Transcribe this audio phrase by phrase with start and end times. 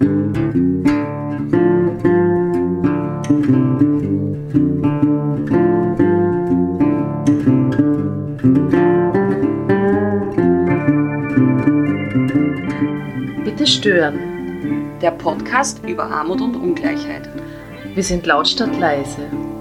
[0.00, 0.12] Bitte
[13.66, 14.18] stören.
[15.02, 17.28] Der Podcast über Armut und Ungleichheit.
[17.94, 19.18] Wir sind lautstark leise.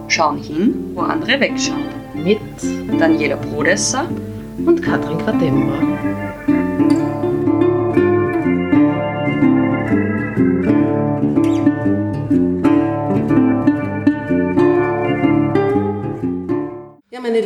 [0.07, 1.83] Schauen hin, wo andere wegschauen.
[2.13, 2.39] Mit
[2.97, 4.07] Daniela Brodesser
[4.65, 6.08] und Katrin Quademba.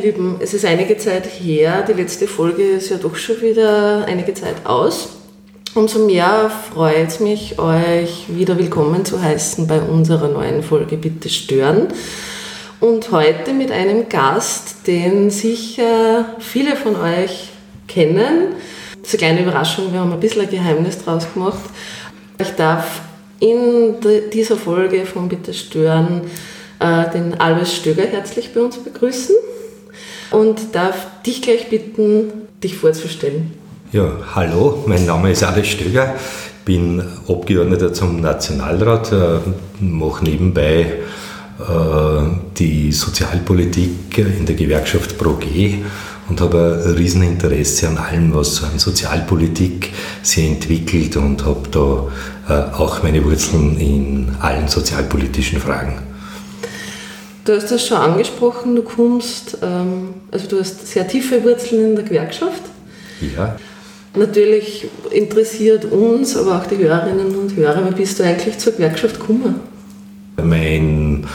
[0.03, 1.85] Lieben, es ist einige Zeit her.
[1.87, 5.11] Die letzte Folge ist ja doch schon wieder einige Zeit aus.
[5.75, 11.29] Umso mehr freut es mich, euch wieder willkommen zu heißen bei unserer neuen Folge Bitte
[11.29, 11.87] stören.
[12.81, 17.51] Und heute mit einem Gast, den sicher viele von euch
[17.87, 18.55] kennen.
[19.01, 21.63] Das ist eine kleine Überraschung, wir haben ein bisschen ein Geheimnis draus gemacht.
[22.41, 23.03] Ich darf
[23.39, 23.95] in
[24.33, 26.23] dieser Folge von Bitte stören
[26.81, 29.35] äh, den Albert Stöger herzlich bei uns begrüßen
[30.33, 32.31] und darf dich gleich bitten,
[32.61, 33.53] dich vorzustellen.
[33.91, 36.15] Ja, hallo, mein Name ist Alex Stöger,
[36.65, 39.39] bin Abgeordneter zum Nationalrat, äh,
[39.79, 40.93] mache nebenbei
[41.59, 42.23] äh,
[42.57, 45.45] die Sozialpolitik in der Gewerkschaft ProG
[46.27, 49.91] und habe ein Rieseninteresse an allem, was so an Sozialpolitik
[50.23, 52.07] sich entwickelt und habe da
[52.49, 56.12] äh, auch meine Wurzeln in allen sozialpolitischen Fragen.
[57.45, 61.95] Du hast das schon angesprochen, du kommst, ähm, also du hast sehr tiefe Wurzeln in
[61.95, 62.61] der Gewerkschaft.
[63.35, 63.55] Ja.
[64.15, 69.19] Natürlich interessiert uns, aber auch die Hörerinnen und Hörer, wie bist du eigentlich zur Gewerkschaft
[69.19, 69.55] gekommen?
[70.41, 71.25] Mein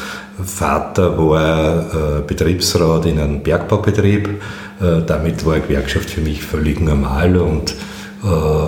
[0.44, 4.28] Vater war äh, Betriebsrat in einem Bergbaubetrieb.
[4.80, 7.74] Äh, damit war eine Gewerkschaft für mich völlig normal und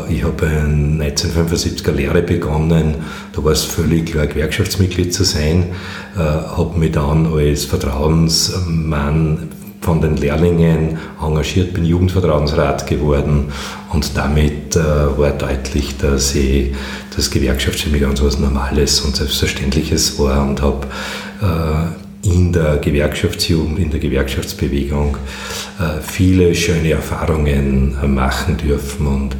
[0.08, 2.94] ich habe in 1975er Lehre begonnen.
[3.32, 5.70] Da war es völlig klar, Gewerkschaftsmitglied zu sein.
[6.16, 9.48] Habe mich dann als Vertrauensmann
[9.80, 13.50] von den Lehrlingen engagiert, bin Jugendvertrauensrat geworden
[13.92, 14.78] und damit äh,
[15.18, 16.74] war deutlich, dass ich
[17.16, 20.86] das Gewerkschaft für mich ganz was Normales und Selbstverständliches war und habe
[21.40, 25.16] äh, in der Gewerkschaftsjugend, in der Gewerkschaftsbewegung
[25.78, 29.36] äh, viele schöne Erfahrungen äh, machen dürfen und,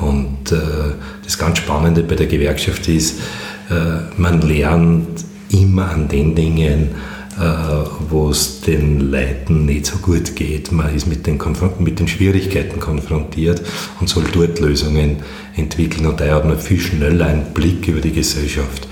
[0.00, 3.20] und äh, das ganz Spannende bei der Gewerkschaft ist,
[4.18, 6.90] man lernt immer an den Dingen,
[8.10, 10.72] wo es den Leuten nicht so gut geht.
[10.72, 11.40] Man ist mit den,
[11.78, 13.62] mit den Schwierigkeiten konfrontiert
[13.98, 15.18] und soll dort Lösungen
[15.56, 16.04] entwickeln.
[16.04, 18.86] Und daher hat man viel schneller einen Blick über die Gesellschaft,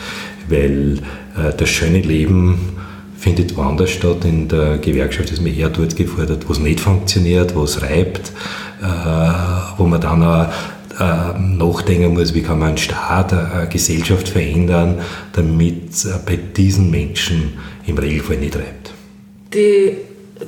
[0.48, 1.00] weil
[1.58, 2.79] das schöne Leben
[3.20, 4.24] findet woanders statt.
[4.24, 8.32] In der Gewerkschaft ist man eher dort gefordert, wo es nicht funktioniert, wo es reibt,
[8.82, 8.86] äh,
[9.76, 10.50] wo man dann auch
[11.38, 14.98] nachdenken muss, wie kann man einen Staat, eine Gesellschaft verändern,
[15.32, 15.92] damit
[16.26, 17.54] bei diesen Menschen
[17.86, 18.92] im Regelfall nicht reibt.
[19.54, 19.96] Die,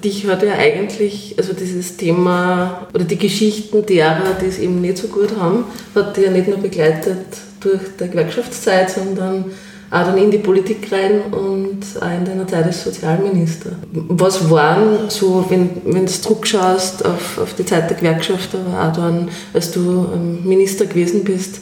[0.05, 4.99] dich hat ja eigentlich, also dieses Thema oder die Geschichten derer, die es eben nicht
[4.99, 7.25] so gut haben, hat dich ja nicht nur begleitet
[7.61, 9.47] durch die Gewerkschaftszeit, sondern
[9.93, 13.73] auch dann in die Politik rein und auch in deiner Zeit als Sozialminister.
[13.93, 18.93] Was waren so, wenn, wenn du zurückschaust auf, auf die Zeit der Gewerkschaft, aber auch
[18.95, 21.61] dann, als du ähm, Minister gewesen bist,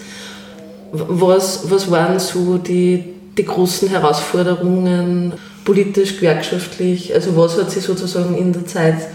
[0.93, 3.05] was, was waren so die,
[3.37, 5.33] die großen Herausforderungen,
[5.65, 7.13] politisch, gewerkschaftlich?
[7.13, 9.09] Also was hat sich sozusagen in der Zeit,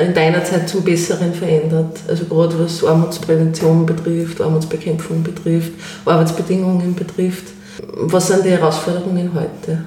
[0.00, 1.98] in deiner Zeit zum Besseren verändert?
[2.08, 5.72] Also gerade was Armutsprävention betrifft, Armutsbekämpfung betrifft,
[6.06, 7.53] Arbeitsbedingungen betrifft.
[7.88, 9.84] Was sind die Herausforderungen heute?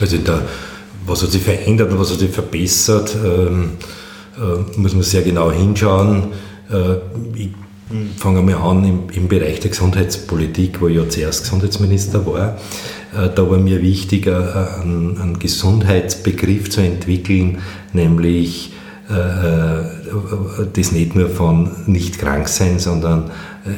[0.00, 0.42] Also da,
[1.06, 3.72] was hat sich verändert und was hat sich verbessert, ähm,
[4.36, 6.28] äh, muss man sehr genau hinschauen.
[6.70, 6.96] Äh,
[7.34, 7.50] ich
[8.16, 12.56] fange mal an im, im, Bereich der Gesundheitspolitik, wo ich ja zuerst Gesundheitsminister war.
[13.14, 17.58] Äh, da war mir wichtig, äh, einen, einen Gesundheitsbegriff zu entwickeln,
[17.92, 18.72] nämlich
[19.08, 19.12] äh,
[20.72, 23.30] das nicht nur von nicht krank sein, sondern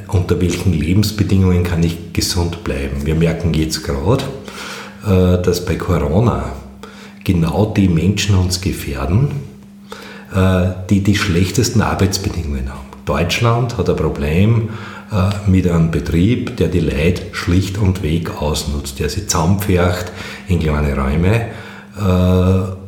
[0.09, 3.04] unter welchen Lebensbedingungen kann ich gesund bleiben.
[3.04, 4.24] Wir merken jetzt gerade,
[5.04, 6.53] dass bei Corona
[7.24, 9.28] genau die Menschen uns gefährden,
[10.89, 12.86] die die schlechtesten Arbeitsbedingungen haben.
[13.04, 14.68] Deutschland hat ein Problem
[15.47, 20.12] mit einem Betrieb, der die Leute schlicht und weg ausnutzt, der sie zusammenpfercht
[20.47, 21.47] in kleine Räume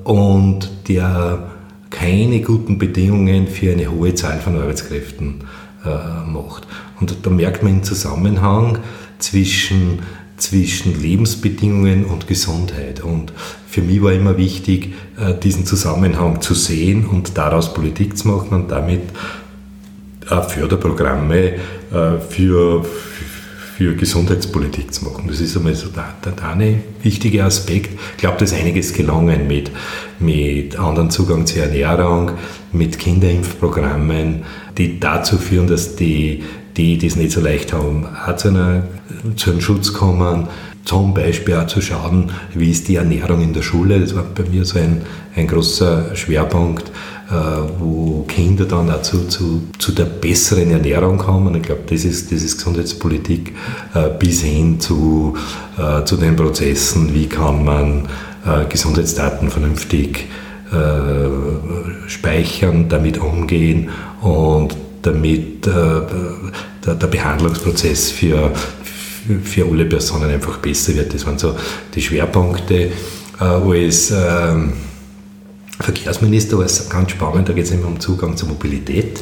[0.05, 1.51] und der
[1.91, 5.45] keine guten Bedingungen für eine hohe Zahl von Arbeitskräften
[5.85, 6.67] äh, macht.
[7.05, 8.79] Und da merkt man den Zusammenhang
[9.19, 9.99] zwischen,
[10.39, 13.03] zwischen Lebensbedingungen und Gesundheit.
[13.03, 13.35] Und
[13.69, 18.55] für mich war immer wichtig, äh, diesen Zusammenhang zu sehen und daraus Politik zu machen
[18.55, 19.03] und damit
[20.49, 21.53] Förderprogramme
[21.93, 22.87] äh, für,
[23.77, 25.27] für Gesundheitspolitik zu machen.
[25.29, 27.91] Das ist einmal so der, der, der eine wichtige Aspekt.
[28.13, 29.71] Ich glaube, da ist einiges gelungen mit,
[30.21, 32.31] mit anderen Zugang zur Ernährung,
[32.73, 34.45] mit Kinderimpfprogrammen,
[34.79, 36.43] die dazu führen, dass die,
[36.77, 38.83] die, es nicht so leicht haben, auch zu, einer,
[39.37, 40.49] zu einem Schutz kommen.
[40.85, 44.01] Zum Beispiel auch zu schauen, wie ist die Ernährung in der Schule.
[44.01, 45.01] Das war bei mir so ein,
[45.35, 46.91] ein großer Schwerpunkt
[47.31, 47.35] äh,
[47.79, 51.55] wo Kinder dann auch zu, zu, zu der besseren Ernährung kommen.
[51.55, 53.55] Ich glaube, das ist, das ist Gesundheitspolitik
[53.95, 55.35] äh, bis hin zu,
[55.79, 58.09] äh, zu den Prozessen, wie kann man
[58.69, 60.27] Gesundheitsdaten vernünftig
[62.09, 63.89] speichern, damit umgehen
[64.21, 68.53] und damit der, der Behandlungsprozess für,
[69.43, 71.15] für alle Personen einfach besser wird.
[71.15, 71.55] Das waren so
[71.95, 72.91] die Schwerpunkte,
[73.39, 74.75] wo es ähm,
[75.81, 79.21] Verkehrsminister war es ganz spannend, da geht es immer um Zugang zur Mobilität,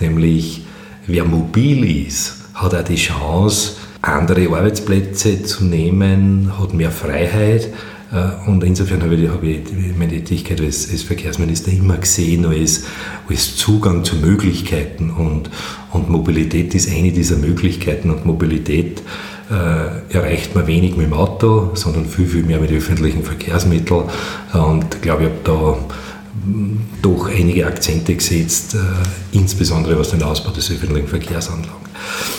[0.00, 0.64] nämlich
[1.06, 7.68] wer mobil ist, hat auch die Chance, andere Arbeitsplätze zu nehmen, hat mehr Freiheit.
[8.12, 9.62] Äh, und insofern habe ich, habe ich
[9.96, 12.84] meine Tätigkeit als, als, Verkehrsminister immer gesehen als,
[13.28, 15.10] als Zugang zu Möglichkeiten.
[15.10, 15.50] Und,
[15.90, 18.10] und Mobilität ist eine dieser Möglichkeiten.
[18.10, 19.02] Und Mobilität
[19.50, 24.04] äh, erreicht man wenig mit dem Auto, sondern viel, viel mehr mit öffentlichen Verkehrsmitteln.
[24.52, 30.22] Und ich glaube, ich habe da mm, doch einige Akzente gesetzt, äh, insbesondere was den
[30.22, 31.68] Ausbau des öffentlichen Verkehrs anlangt.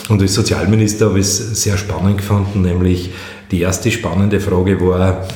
[0.08, 3.10] Und als Sozialminister habe ich es sehr spannend gefunden, nämlich
[3.50, 5.26] die erste spannende Frage war,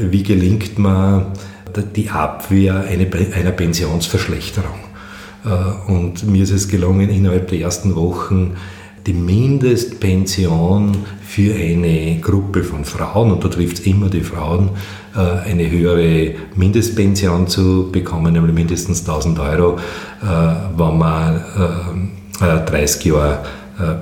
[0.00, 1.26] wie gelingt man
[1.96, 4.92] die Abwehr einer Pensionsverschlechterung?
[5.44, 8.56] Äh, und mir ist es gelungen, innerhalb der ersten Wochen
[9.06, 14.70] die Mindestpension für eine Gruppe von Frauen, und da trifft es immer die Frauen,
[15.16, 19.78] äh, eine höhere Mindestpension zu bekommen, nämlich mindestens 1000 Euro,
[20.22, 20.26] äh,
[20.76, 21.40] wenn man
[22.38, 23.38] 30 äh, Jahre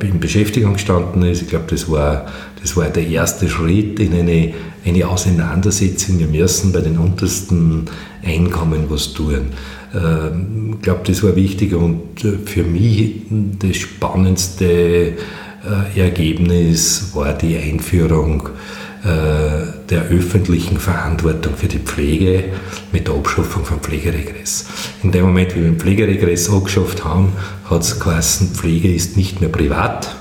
[0.03, 1.43] in Beschäftigung gestanden ist.
[1.43, 2.27] Ich glaube, das war,
[2.61, 4.55] das war der erste Schritt in eine,
[4.85, 6.19] eine Auseinandersetzung.
[6.19, 7.87] Wir müssen bei den untersten
[8.23, 9.47] Einkommen was tun.
[9.95, 13.23] Ähm, ich glaube, das war wichtig und äh, für mich
[13.59, 22.45] das spannendste äh, Ergebnis war die Einführung äh, der öffentlichen Verantwortung für die Pflege
[22.93, 24.67] mit der Abschaffung von Pflegeregress.
[25.03, 27.33] In dem Moment, wie wir den Pflegeregress abgeschafft haben,
[27.65, 30.15] hat es geheißen, Pflege ist nicht mehr privat,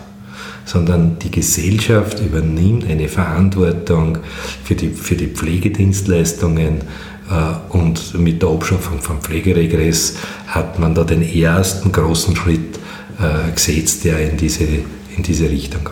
[0.69, 4.19] sondern die Gesellschaft übernimmt eine Verantwortung
[4.63, 6.81] für die, für die Pflegedienstleistungen
[7.29, 10.15] äh, und mit der Abschaffung von Pflegeregress
[10.47, 12.77] hat man da den ersten großen Schritt
[13.19, 15.83] äh, gesetzt, der in diese, in diese Richtung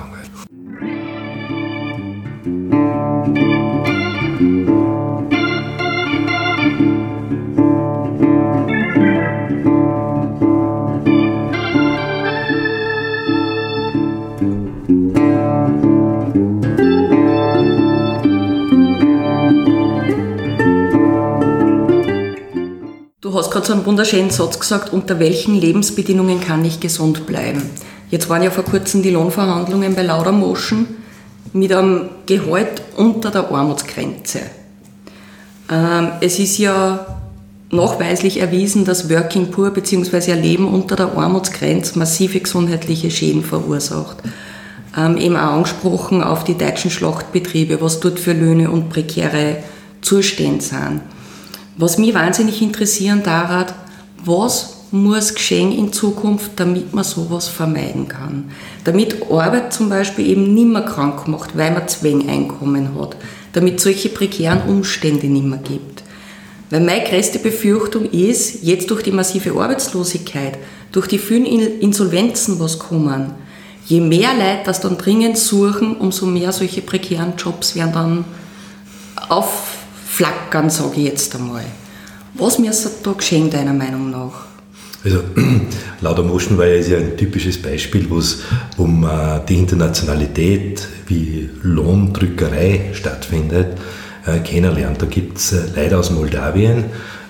[23.60, 23.66] ging.
[23.66, 27.62] so einen wunderschönen Satz gesagt, unter welchen Lebensbedingungen kann ich gesund bleiben?
[28.10, 30.88] Jetzt waren ja vor kurzem die Lohnverhandlungen bei Laura Moschen
[31.54, 34.40] mit einem Gehalt unter der Armutsgrenze.
[35.70, 37.18] Ähm, es ist ja
[37.70, 40.32] nachweislich erwiesen, dass Working Poor bzw.
[40.32, 44.18] ein Leben unter der Armutsgrenze massive gesundheitliche Schäden verursacht.
[44.98, 49.58] Ähm, eben auch angesprochen auf die deutschen Schlachtbetriebe, was dort für Löhne und prekäre
[50.02, 51.02] Zustände sind.
[51.78, 53.68] Was mich wahnsinnig interessieren daran,
[54.26, 58.52] was muss geschehen in Zukunft, damit man sowas vermeiden kann.
[58.84, 63.16] Damit Arbeit zum Beispiel eben nicht mehr krank macht, weil man Zwängeinkommen hat.
[63.54, 66.04] Damit solche prekären Umstände nicht mehr gibt.
[66.70, 70.58] Weil meine größte Befürchtung ist, jetzt durch die massive Arbeitslosigkeit,
[70.92, 73.32] durch die vielen Insolvenzen, was kommen,
[73.86, 78.26] je mehr Leute das dann dringend suchen, umso mehr solche prekären Jobs werden dann
[79.30, 79.77] auf
[80.18, 81.66] flackern, sage ich jetzt einmal.
[82.34, 84.48] Was müsste da geschehen, deiner Meinung nach?
[85.04, 85.20] Also,
[86.02, 88.42] Lauter Moschenweier ist ja ein typisches Beispiel, wo es
[88.78, 93.78] um äh, die Internationalität wie Lohndrückerei stattfindet,
[94.26, 95.02] äh, kennenlernt.
[95.02, 96.86] Da gibt es äh, Leute aus Moldawien,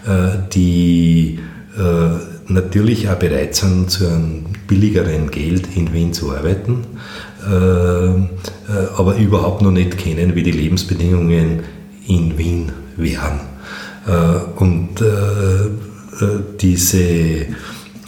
[0.06, 1.40] äh, die
[1.78, 6.86] äh, natürlich auch bereit sind, zu einem billigeren Geld in Wien zu arbeiten,
[7.46, 11.77] äh, aber überhaupt noch nicht kennen, wie die Lebensbedingungen
[12.08, 13.40] in Wien wären.
[14.08, 15.70] Äh, und äh, äh,
[16.60, 17.00] diese,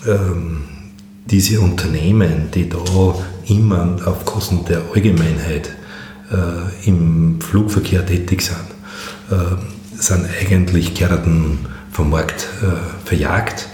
[0.07, 0.61] ähm,
[1.29, 2.79] diese Unternehmen, die da
[3.47, 5.71] immer auf Kosten der Allgemeinheit
[6.85, 8.57] im Flugverkehr tätig sind,
[9.97, 11.57] sind eigentlich Gärten
[11.91, 12.47] vom Markt
[13.03, 13.67] verjagt.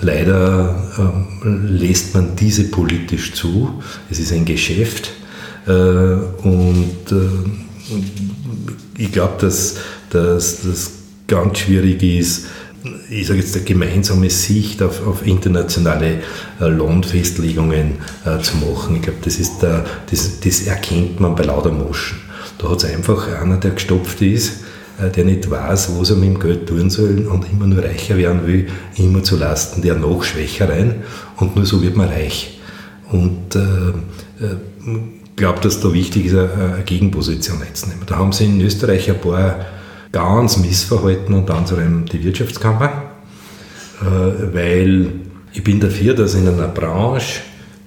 [0.00, 3.82] Leider ähm, lässt man diese politisch zu.
[4.08, 5.10] Es ist ein Geschäft
[5.66, 6.96] und
[8.98, 9.76] ich glaube, dass,
[10.10, 10.90] das
[11.26, 12.46] ganz schwierig ist,
[13.10, 16.20] ich sage jetzt, eine gemeinsame Sicht auf, auf internationale
[16.60, 18.96] äh, Lohnfestlegungen äh, zu machen.
[18.96, 22.18] Ich glaube, das, das, das erkennt man bei lauter Moschen.
[22.58, 24.62] Da hat es einfach einer, der gestopft ist,
[25.00, 28.16] äh, der nicht weiß, was er mit dem Geld tun soll und immer nur reicher
[28.16, 30.96] werden will, immer zu Lasten der noch Schwächeren
[31.36, 32.60] und nur so wird man reich.
[33.10, 33.58] Und äh,
[34.44, 34.56] äh,
[35.38, 38.04] glaube, dass da wichtig ist, eine Gegenposition einzunehmen.
[38.06, 39.66] Da haben sie in Österreich ein paar
[40.12, 43.10] ganz Missverhalten, unter anderem die Wirtschaftskammer,
[44.00, 44.04] äh,
[44.54, 45.12] weil
[45.52, 47.40] ich bin dafür, dass in einer Branche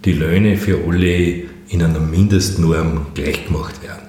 [0.04, 4.02] die Löhne für alle in einer Mindestnorm gleichgemacht werden.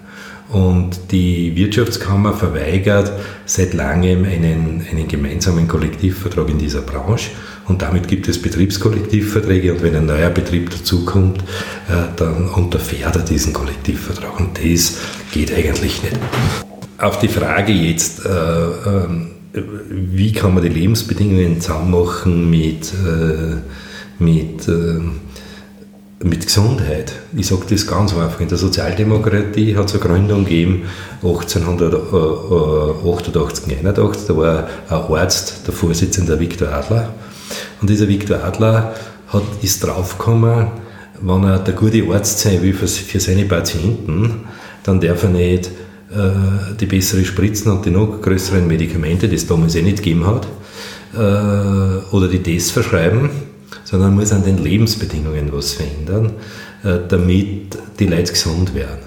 [0.50, 3.12] Und die Wirtschaftskammer verweigert
[3.46, 7.30] seit langem einen, einen gemeinsamen Kollektivvertrag in dieser Branche.
[7.68, 11.40] Und damit gibt es Betriebskollektivverträge und wenn ein neuer Betrieb dazukommt,
[11.88, 14.38] äh, dann unterfährt er diesen Kollektivvertrag.
[14.38, 14.98] Und das
[15.32, 16.18] geht eigentlich nicht.
[16.98, 24.22] Auf die Frage jetzt, äh, äh, wie kann man die Lebensbedingungen zusammen machen mit, äh,
[24.22, 24.68] mit
[26.24, 27.12] mit Gesundheit.
[27.36, 28.40] Ich sage das ganz einfach.
[28.40, 30.82] In der Sozialdemokratie hat es eine Gründung gegeben,
[31.22, 34.26] 1888, 81.
[34.28, 37.12] Da war ein Arzt, der Vorsitzende Viktor Adler.
[37.80, 38.94] Und dieser Viktor Adler
[39.28, 40.68] hat, ist draufgekommen,
[41.20, 44.40] wenn er der gute Arzt sein will für, für seine Patienten,
[44.82, 45.66] dann darf er nicht
[46.10, 50.26] äh, die besseren Spritzen und die noch größeren Medikamente, die es damals eh nicht gegeben
[50.26, 50.46] hat,
[51.14, 53.30] äh, oder die Tests verschreiben
[53.92, 56.32] sondern muss an den Lebensbedingungen was verändern,
[56.82, 59.02] äh, damit die Leute gesund werden.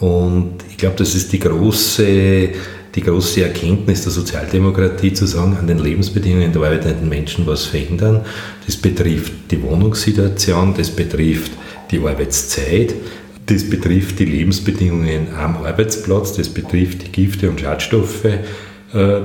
[0.00, 2.50] Und ich glaube, das ist die große,
[2.98, 8.22] die große Erkenntnis der Sozialdemokratie, zu sagen, an den Lebensbedingungen der arbeitenden Menschen was verändern.
[8.66, 11.52] Das betrifft die Wohnungssituation, das betrifft
[11.92, 12.94] die Arbeitszeit,
[13.46, 18.40] das betrifft die Lebensbedingungen am Arbeitsplatz, das betrifft die Gifte und Schadstoffe, äh,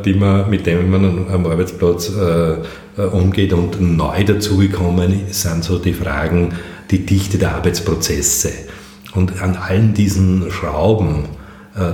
[0.06, 2.54] die man, mit denen man am Arbeitsplatz äh,
[3.02, 3.54] äh, umgeht.
[3.54, 6.54] Und neu dazugekommen sind so die Fragen,
[6.92, 8.52] die Dichte der Arbeitsprozesse.
[9.16, 11.26] Und an allen diesen Schrauben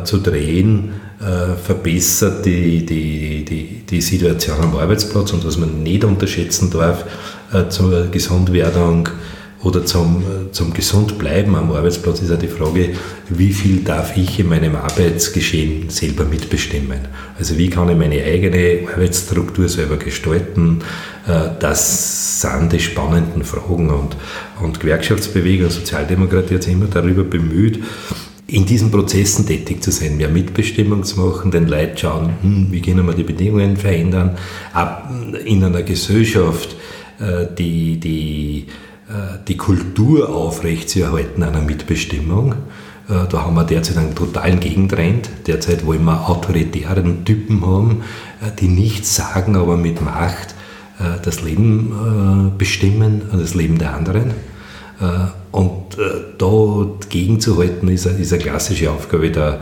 [0.03, 5.33] zu drehen, äh, verbessert die, die, die, die Situation am Arbeitsplatz.
[5.33, 7.05] Und was man nicht unterschätzen darf
[7.53, 9.09] äh, zur Gesundwerdung,
[9.61, 10.23] oder zum,
[10.53, 12.91] zum Gesundbleiben am Arbeitsplatz ist auch die Frage,
[13.27, 16.99] wie viel darf ich in meinem Arbeitsgeschehen selber mitbestimmen?
[17.37, 20.79] Also wie kann ich meine eigene Arbeitsstruktur selber gestalten?
[21.27, 24.15] Äh, das sind die spannenden Fragen und,
[24.61, 27.83] und Gewerkschaftsbewegung, Sozialdemokratie hat sich immer darüber bemüht,
[28.51, 32.81] in diesen Prozessen tätig zu sein, mehr Mitbestimmung zu machen, den Leuten schauen, hm, wie
[32.81, 34.37] können wir die Bedingungen verändern,
[34.73, 35.11] ab
[35.45, 36.75] in einer Gesellschaft,
[37.19, 38.65] äh, die, die
[39.09, 42.53] äh, die Kultur aufrechtzuerhalten einer Mitbestimmung.
[43.09, 45.29] Äh, da haben wir derzeit einen totalen Gegentrend.
[45.47, 48.03] Derzeit wollen wir autoritären Typen haben,
[48.41, 50.55] äh, die nichts sagen, aber mit Macht
[51.23, 54.33] das Leben bestimmen, das Leben der anderen.
[55.51, 55.97] Und
[56.37, 59.59] da gegenzuhalten ist eine klassische Aufgabe der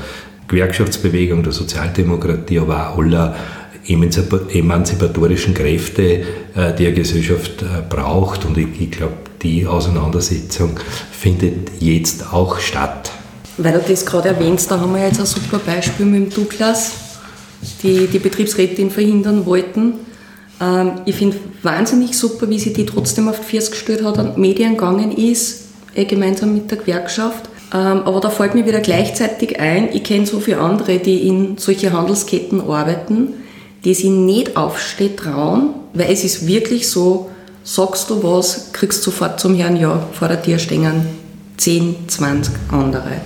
[0.47, 3.35] Gewerkschaftsbewegung, der Sozialdemokratie, aber auch aller
[3.87, 6.23] emanzipatorischen Kräfte,
[6.77, 8.43] die eine Gesellschaft braucht.
[8.43, 10.77] Und ich, ich glaube, die Auseinandersetzung
[11.11, 13.11] findet jetzt auch statt.
[13.57, 16.91] Weil du das gerade erwähnst, da haben wir jetzt ein super Beispiel mit dem Douglas,
[17.81, 19.93] die die Betriebsrätin verhindern wollten.
[20.61, 24.39] Ähm, ich finde wahnsinnig super, wie sie die trotzdem auf die Füße gestellt hat, an
[24.39, 25.66] Medien gegangen ist,
[26.05, 27.49] gemeinsam mit der Gewerkschaft.
[27.73, 31.57] Ähm, aber da fällt mir wieder gleichzeitig ein, ich kenne so viele andere, die in
[31.57, 33.33] solche Handelsketten arbeiten,
[33.83, 37.29] die sich nicht aufsteht trauen, weil es ist wirklich so,
[37.63, 41.05] sagst du was, kriegst sofort zum Herrn Ja, vor der Tür stehen
[41.57, 43.21] 10, 20 andere.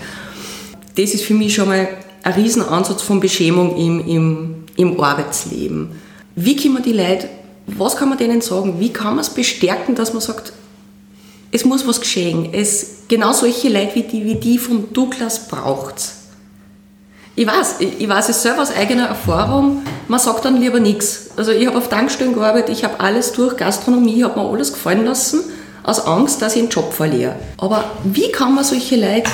[0.95, 1.87] Das ist für mich schon mal
[2.23, 5.89] ein Riesenansatz von Beschämung im, im, im Arbeitsleben.
[6.35, 7.27] Wie kann man die Leute,
[7.67, 10.53] was kann man denen sagen, wie kann man es bestärken, dass man sagt,
[11.51, 12.49] es muss was geschehen.
[12.53, 16.13] Es, genau solche Leute wie die, wie die vom Douglas braucht es.
[17.35, 21.29] Ich weiß, ich, weiß es selber aus eigener Erfahrung, man sagt dann lieber nichts.
[21.37, 25.05] Also ich habe auf Tankstellen gearbeitet, ich habe alles durch, Gastronomie, habe mir alles gefallen
[25.05, 25.39] lassen,
[25.83, 27.37] aus Angst, dass ich einen Job verliere.
[27.57, 29.31] Aber wie kann man solche Leute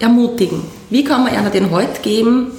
[0.00, 0.62] ermutigen?
[0.90, 2.50] Wie kann man einer den Halt geben?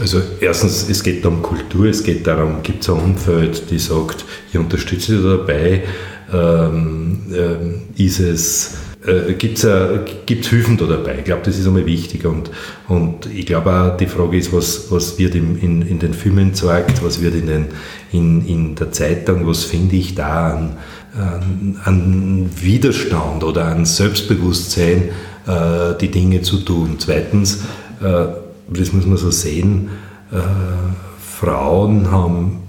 [0.00, 4.24] Also erstens, es geht um Kultur, es geht darum, gibt es ein Umfeld, die sagt,
[4.52, 5.84] ich unterstütze dich dabei,
[6.32, 11.18] ähm, ähm, ist es äh, gibt es äh, Hilfen da dabei.
[11.18, 12.26] Ich glaube, das ist einmal wichtig.
[12.26, 12.50] Und,
[12.88, 16.50] und ich glaube auch, die Frage ist, was, was wird in, in, in den Filmen
[16.50, 17.66] gezeigt, was wird in, den,
[18.12, 20.76] in, in der Zeitung, was finde ich da an,
[21.14, 25.10] an, an, Widerstand oder an Selbstbewusstsein,
[25.46, 26.96] äh, die Dinge zu tun.
[26.98, 27.62] Zweitens,
[28.02, 28.26] äh,
[28.68, 29.90] das muss man so sehen,
[30.32, 30.36] äh,
[31.18, 32.67] Frauen haben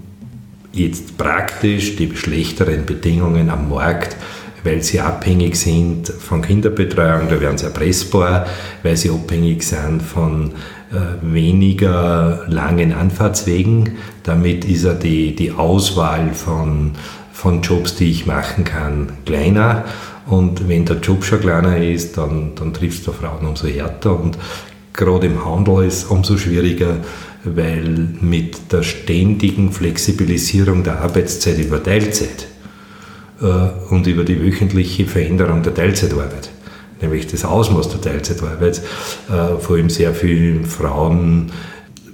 [0.72, 4.16] jetzt praktisch die schlechteren Bedingungen am Markt
[4.64, 8.46] weil sie abhängig sind von Kinderbetreuung, da werden sie erpressbar,
[8.82, 10.52] weil sie abhängig sind von
[10.92, 13.96] äh, weniger langen Anfahrtswegen.
[14.22, 16.92] Damit ist ja die, die Auswahl von,
[17.32, 19.84] von Jobs, die ich machen kann, kleiner.
[20.26, 24.18] Und wenn der Job schon kleiner ist, dann, dann triffst du Frauen umso härter.
[24.18, 24.38] Und
[24.92, 26.96] gerade im Handel ist umso schwieriger,
[27.44, 32.46] weil mit der ständigen Flexibilisierung der Arbeitszeit über Teilzeit
[33.40, 36.50] äh, und über die wöchentliche Veränderung der Teilzeitarbeit,
[37.00, 38.82] nämlich das Ausmaß der Teilzeitarbeit,
[39.28, 41.50] äh, vor allem sehr vielen Frauen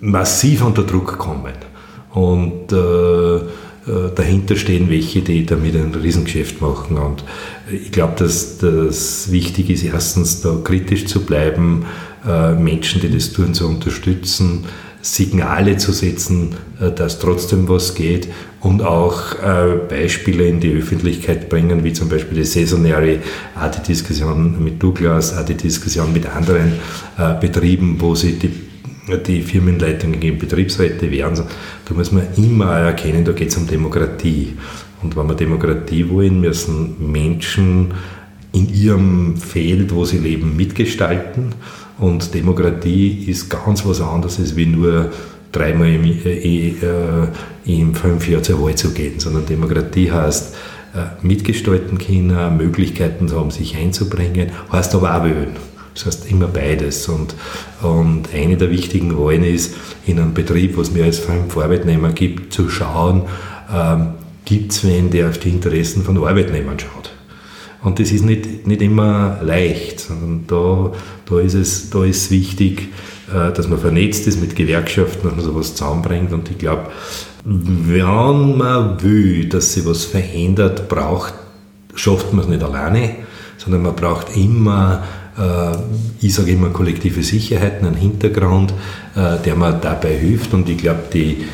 [0.00, 1.54] massiv unter Druck kommen.
[2.12, 3.40] Und äh,
[4.16, 6.98] dahinter stehen welche, die damit ein Riesengeschäft machen.
[6.98, 7.22] Und
[7.70, 11.84] ich glaube, dass das wichtig ist, erstens da kritisch zu bleiben,
[12.26, 14.64] Menschen, die das tun, zu unterstützen,
[15.06, 18.28] Signale zu setzen, äh, dass trotzdem was geht
[18.60, 23.20] und auch äh, Beispiele in die Öffentlichkeit bringen, wie zum Beispiel die saisonäre
[23.54, 26.72] auch die Diskussion mit Douglas, auch die Diskussion mit anderen
[27.18, 28.50] äh, Betrieben, wo sie die,
[29.26, 31.36] die Firmenleitungen gegen Betriebsräte wehren.
[31.36, 34.54] Da muss man immer erkennen, da geht es um Demokratie.
[35.02, 37.94] Und wenn wir Demokratie wollen, müssen Menschen
[38.52, 41.54] in ihrem Feld, wo sie leben, mitgestalten.
[41.98, 45.10] Und Demokratie ist ganz was anderes als wie nur
[45.52, 47.28] dreimal im, äh, äh,
[47.64, 50.54] im fünf Jahr zur Wahl zu gehen, sondern Demokratie heißt
[50.94, 55.56] äh, mitgestalten können, Möglichkeiten haben, sich einzubringen, heißt aber auch wählen.
[55.94, 57.08] Das heißt immer beides.
[57.08, 57.34] Und,
[57.80, 59.74] und eine der wichtigen Rollen ist,
[60.06, 63.22] in einem Betrieb, was mir als fünf Arbeitnehmer gibt, zu schauen,
[63.74, 64.08] ähm,
[64.44, 67.15] gibt es wen, der auf die Interessen von Arbeitnehmern schaut.
[67.86, 70.90] Und das ist nicht, nicht immer leicht, sondern da,
[71.24, 72.88] da, ist es, da ist wichtig,
[73.32, 76.32] äh, dass man vernetzt ist mit Gewerkschaften, dass man sowas zusammenbringt.
[76.32, 76.88] Und ich glaube,
[77.44, 81.34] wenn man will, dass sich was verändert, braucht,
[81.94, 83.18] schafft man es nicht alleine,
[83.56, 85.04] sondern man braucht immer,
[85.38, 85.76] äh,
[86.26, 88.74] ich sage immer, kollektive Sicherheiten, einen Hintergrund,
[89.14, 90.52] äh, der mir dabei hilft.
[90.54, 91.44] Und ich glaube, die,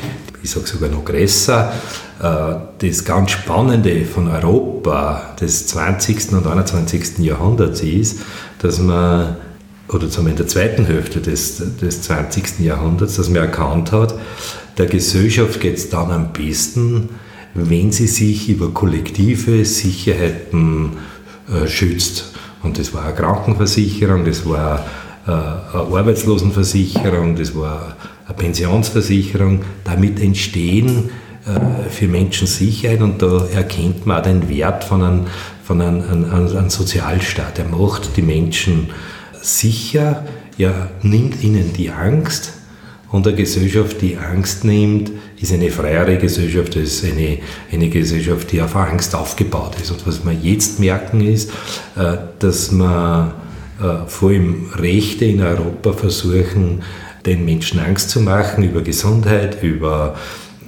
[0.43, 1.71] ich sage sogar noch größer,
[2.19, 6.33] äh, das ganz Spannende von Europa des 20.
[6.33, 7.19] und 21.
[7.19, 8.19] Jahrhunderts ist,
[8.59, 9.37] dass man,
[9.87, 12.59] oder zumindest in der zweiten Hälfte des, des 20.
[12.59, 14.15] Jahrhunderts, dass man erkannt hat,
[14.77, 17.09] der Gesellschaft geht es dann am besten,
[17.53, 20.97] wenn sie sich über kollektive Sicherheiten
[21.47, 22.31] äh, schützt.
[22.63, 24.85] Und das war eine Krankenversicherung, das war
[25.25, 29.61] äh, eine Arbeitslosenversicherung, das war eine Pensionsversicherung.
[29.83, 31.09] Damit entstehen
[31.45, 35.27] äh, für Menschen Sicherheit und da erkennt man auch den Wert von einem,
[35.63, 37.59] von einem, einem, einem Sozialstaat.
[37.59, 38.89] Er macht die Menschen
[39.41, 40.23] sicher,
[40.57, 42.53] er nimmt ihnen die Angst
[43.13, 47.37] und eine Gesellschaft, die Angst nimmt, ist eine freiere Gesellschaft, ist eine,
[47.71, 49.91] eine Gesellschaft, die auf Angst aufgebaut ist.
[49.91, 51.51] Und was wir jetzt merken ist,
[51.95, 53.35] äh, dass wir
[53.79, 56.81] äh, vor allem Rechte in Europa versuchen,
[57.25, 60.15] den Menschen Angst zu machen über Gesundheit, über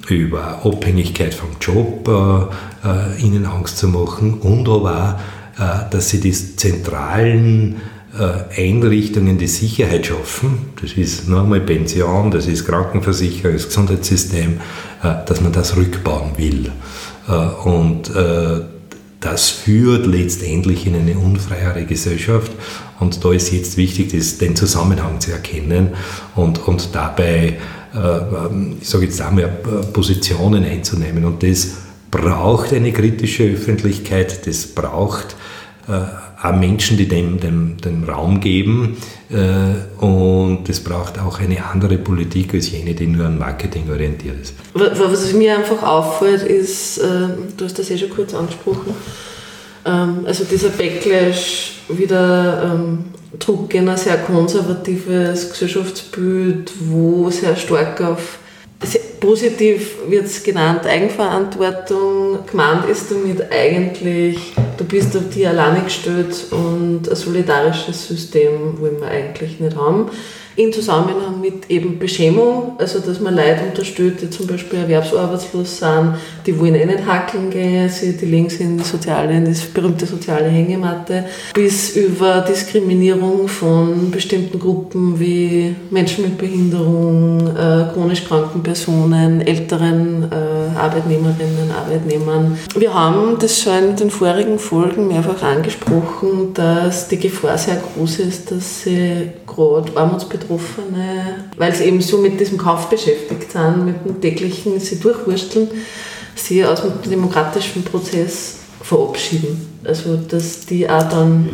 [0.08, 5.18] über Abhängigkeit vom Job äh, äh, ihnen Angst zu machen und aber
[5.58, 7.76] auch, äh, dass sie die zentralen
[8.18, 14.60] äh, Einrichtungen die Sicherheit schaffen, das ist nochmal Pension, das ist Krankenversicherung, das Gesundheitssystem,
[15.02, 16.70] äh, dass man das rückbauen will.
[17.64, 18.12] Und
[19.18, 22.52] das führt letztendlich in eine unfreiere Gesellschaft
[23.00, 25.90] und da ist jetzt wichtig, den Zusammenhang zu erkennen
[26.34, 27.58] und, und dabei
[27.96, 31.24] äh, ich sage jetzt einmal, äh, Positionen einzunehmen.
[31.24, 31.76] Und das
[32.10, 35.36] braucht eine kritische Öffentlichkeit, das braucht
[35.88, 35.92] äh,
[36.42, 38.98] auch Menschen, die dem, dem, dem Raum geben.
[39.98, 44.54] und es braucht auch eine andere Politik als jene, die nur an Marketing orientiert ist.
[44.74, 48.94] Was mir einfach auffällt, ist, du hast das eh schon kurz angesprochen,
[50.26, 53.04] also dieser Backlash wieder ähm,
[53.38, 58.38] Druck in ein sehr konservatives Gesellschaftsbild, wo sehr stark auf
[59.20, 62.40] positiv wird es genannt, Eigenverantwortung.
[62.46, 69.00] Gemeint ist damit eigentlich Du bist auf die alleine gestellt und ein solidarisches System wollen
[69.00, 70.10] wir eigentlich nicht haben
[70.56, 76.14] in Zusammenhang mit eben Beschämung, also dass man Leute unterstützt, die zum Beispiel erwerbsarbeitslos sind,
[76.46, 79.54] die wollen eh nicht hackeln gehen, sie, die legen sich in die soziale, in die
[79.74, 88.24] berühmte soziale Hängematte, bis über Diskriminierung von bestimmten Gruppen wie Menschen mit Behinderung, äh, chronisch
[88.24, 92.58] kranken Personen, älteren äh, Arbeitnehmerinnen, Arbeitnehmern.
[92.74, 98.20] Wir haben das schon in den vorigen Folgen mehrfach angesprochen, dass die Gefahr sehr groß
[98.20, 103.86] ist, dass sie gerade armutsbetroffene Betroffene, weil sie eben so mit diesem Kauf beschäftigt sind,
[103.86, 105.68] mit dem täglichen sie durchwursteln,
[106.34, 109.80] sie aus dem demokratischen Prozess verabschieden.
[109.84, 111.48] Also dass die auch dann,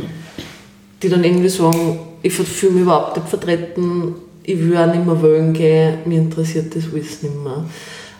[1.02, 5.22] die dann irgendwie sagen, ich fühle mich überhaupt nicht vertreten, ich will auch nicht mehr
[5.22, 7.64] wählen gehen, mir interessiert das alles nicht mehr.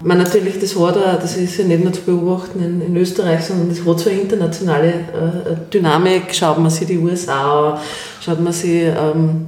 [0.05, 3.43] Meine, natürlich, das hat auch, das ist ja nicht nur zu beobachten in, in Österreich,
[3.43, 6.35] sondern das hat so eine internationale äh, Dynamik.
[6.35, 7.81] Schaut man sich die USA an,
[8.21, 9.47] schaut man sich ähm,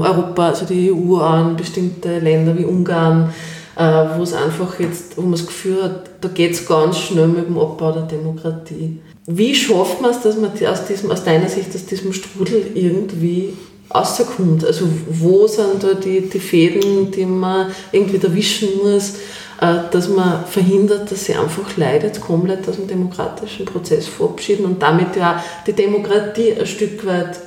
[0.00, 3.32] Europa, also die EU an, bestimmte Länder wie Ungarn,
[3.76, 3.82] äh,
[4.16, 7.46] wo es einfach jetzt, wo man das Gefühl hat, da geht es ganz schnell mit
[7.46, 9.00] dem Abbau der Demokratie.
[9.26, 13.54] Wie schafft man es, dass man aus, diesem, aus deiner Sicht aus diesem Strudel irgendwie
[13.92, 14.64] rauskommt?
[14.64, 19.14] Also wo sind da die, die Fäden, die man irgendwie erwischen muss,
[19.60, 24.82] äh, dass man verhindert, dass sie einfach leidet, komplett aus dem demokratischen Prozess verabschieden und
[24.82, 27.40] damit ja die Demokratie ein Stück weit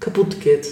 [0.00, 0.66] kaputt geht?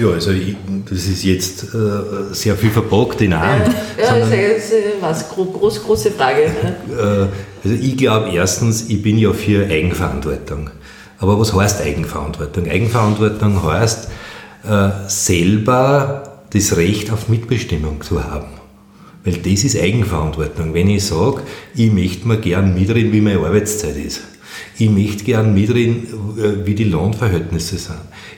[0.00, 0.56] Ja, also ich,
[0.88, 3.72] das ist jetzt äh, sehr viel verpackt in einem.
[3.98, 6.42] Ja, ja das ist was, groß, große Frage.
[6.42, 7.26] Äh,
[7.64, 10.70] also ich glaube erstens, ich bin ja für Eigenverantwortung.
[11.18, 12.68] Aber was heißt Eigenverantwortung?
[12.68, 14.08] Eigenverantwortung heißt,
[14.68, 18.48] äh, selber das Recht auf Mitbestimmung zu haben.
[19.24, 20.74] Weil das ist Eigenverantwortung.
[20.74, 21.42] Wenn ich sage,
[21.74, 24.22] ich möchte mir gern mitreden, wie meine Arbeitszeit ist.
[24.78, 26.06] Ich möchte gern mitreden,
[26.38, 27.96] äh, wie die Lohnverhältnisse sind.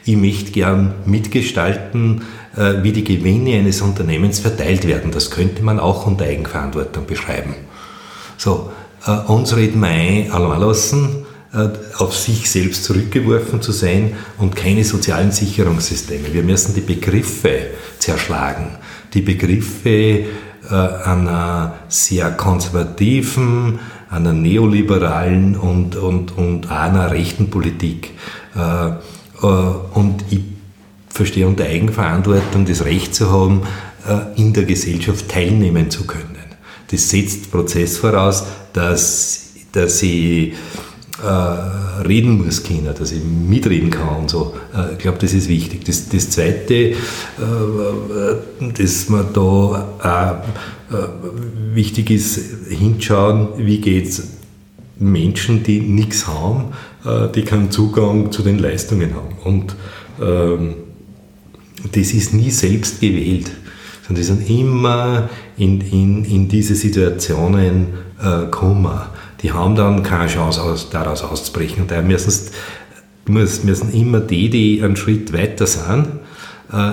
[0.09, 2.23] Ich möchte gern mitgestalten,
[2.57, 5.11] äh, wie die Gewinne eines Unternehmens verteilt werden.
[5.11, 7.55] Das könnte man auch unter Eigenverantwortung beschreiben.
[8.39, 8.73] So,
[9.07, 11.27] äh, uns reden wir ein, allein lassen,
[11.97, 16.33] auf sich selbst zurückgeworfen zu sein und keine sozialen Sicherungssysteme.
[16.33, 17.69] Wir müssen die Begriffe
[17.99, 18.77] zerschlagen.
[19.15, 20.25] Die Begriffe
[20.69, 23.79] einer sehr konservativen,
[24.11, 28.11] einer neoliberalen und, und, und einer rechten Politik.
[29.43, 30.41] Äh, äh, und ich
[31.09, 33.63] verstehe unter Eigenverantwortung das Recht zu haben,
[34.07, 36.37] äh, in der Gesellschaft teilnehmen zu können.
[36.91, 40.55] Das setzt Prozess voraus, dass, dass ich
[41.23, 41.27] äh,
[42.07, 44.55] reden muss können, dass ich mitreden kann und so.
[44.75, 45.85] Äh, ich glaube, das ist wichtig.
[45.85, 46.95] Das, das Zweite, äh,
[48.75, 50.37] dass man da auch
[51.75, 54.23] wichtig ist, hinschauen, wie geht es
[54.99, 56.73] Menschen, die nichts haben,
[57.05, 59.37] die keinen Zugang zu den Leistungen haben.
[59.45, 59.77] Und
[60.21, 60.75] ähm,
[61.93, 63.51] das ist nie selbst gewählt,
[64.07, 67.89] sondern die sind immer in, in, in diese Situationen
[68.21, 68.47] äh,
[69.43, 71.83] die haben dann keine Chance aus, daraus auszubrechen.
[71.83, 72.51] Und daher müssen,
[73.27, 76.09] müssen immer die, die einen Schritt weiter sind,
[76.73, 76.93] äh,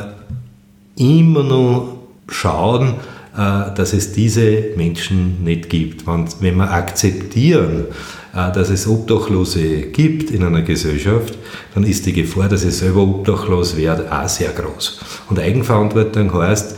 [0.97, 6.05] immer noch schauen, äh, dass es diese Menschen nicht gibt.
[6.07, 7.85] Wenn, wir akzeptieren,
[8.33, 11.37] äh, dass es Obdachlose gibt in einer Gesellschaft,
[11.73, 14.99] dann ist die Gefahr, dass ich selber obdachlos werde, auch sehr groß.
[15.29, 16.75] Und Eigenverantwortung heißt,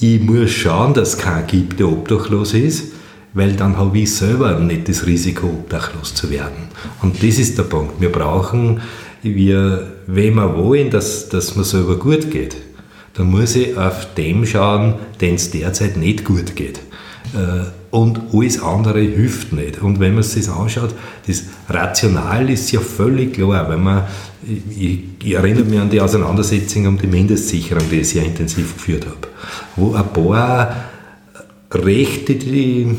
[0.00, 2.92] ich muss schauen, dass es keinen gibt, der obdachlos ist,
[3.34, 6.68] weil dann habe ich selber nicht das Risiko, obdachlos zu werden.
[7.02, 8.00] Und das ist der Punkt.
[8.00, 8.80] Wir brauchen,
[9.22, 12.56] wir, wenn wir wollen, dass, dass mir selber gut geht,
[13.16, 16.80] dann muss ich auf dem schauen, den es derzeit nicht gut geht.
[17.34, 19.80] Äh, und alles andere hilft nicht.
[19.80, 20.94] Und wenn man sich das anschaut,
[21.26, 24.04] das Rational ist ja völlig klar, wenn man,
[24.44, 29.06] ich, ich erinnere mich an die Auseinandersetzung um die Mindestsicherung, die ich sehr intensiv geführt
[29.06, 29.28] habe,
[29.76, 30.76] wo ein paar
[31.70, 32.96] Rechte, die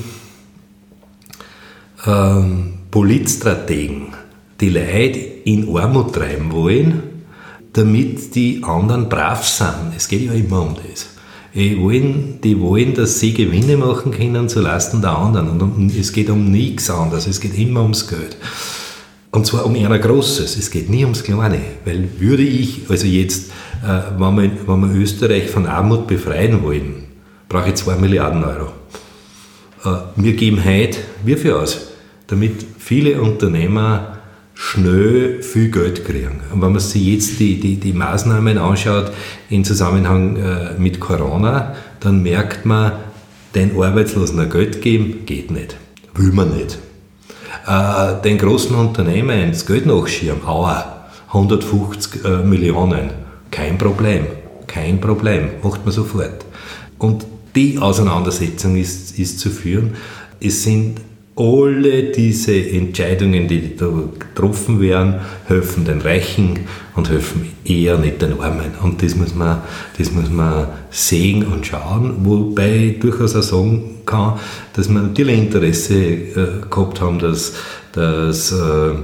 [2.06, 4.08] ähm, Politstrategen
[4.60, 7.04] die Leute in Armut treiben wollen,
[7.78, 9.94] damit die anderen brav sind.
[9.96, 11.08] Es geht ja immer um das.
[11.54, 15.60] Die wollen, die wollen, dass sie Gewinne machen können zu Lasten der anderen.
[15.62, 17.28] Und es geht um nichts anderes.
[17.28, 18.38] Es geht immer ums Geld.
[19.32, 20.58] Und zwar um eher Großes.
[20.58, 21.60] Es geht nie ums Kleine.
[21.86, 23.52] Weil würde ich, also jetzt,
[23.84, 27.06] äh, wenn, wir, wenn wir Österreich von Armut befreien wollen,
[27.50, 28.72] brauche ich 2 Milliarden Euro.
[29.84, 31.88] Äh, wir geben heute wie viel aus?
[32.28, 34.17] damit viele Unternehmer
[34.58, 36.42] schnell viel Geld kriegen.
[36.52, 39.12] Und wenn man sich jetzt die, die, die Maßnahmen anschaut
[39.50, 42.94] im Zusammenhang äh, mit Corona, dann merkt man,
[43.54, 45.78] den Arbeitslosen ein Geld geben, geht nicht.
[46.16, 46.80] Will man nicht.
[47.68, 53.12] Äh, den großen Unternehmen das Geld nachschirmen, aua, 150 äh, Millionen,
[53.52, 54.26] kein Problem,
[54.66, 56.46] kein Problem, macht man sofort.
[56.98, 59.96] Und die Auseinandersetzung ist, ist zu führen.
[60.40, 61.02] Es sind
[61.38, 66.62] alle diese Entscheidungen, die da getroffen werden, helfen den Reichen
[66.96, 68.72] und helfen eher nicht den Armen.
[68.82, 69.62] Und das muss man,
[69.98, 74.40] das muss man sehen und schauen, wobei ich durchaus auch sagen kann,
[74.74, 77.54] dass wir natürlich Interesse äh, gehabt haben, dass,
[77.92, 78.96] dass äh,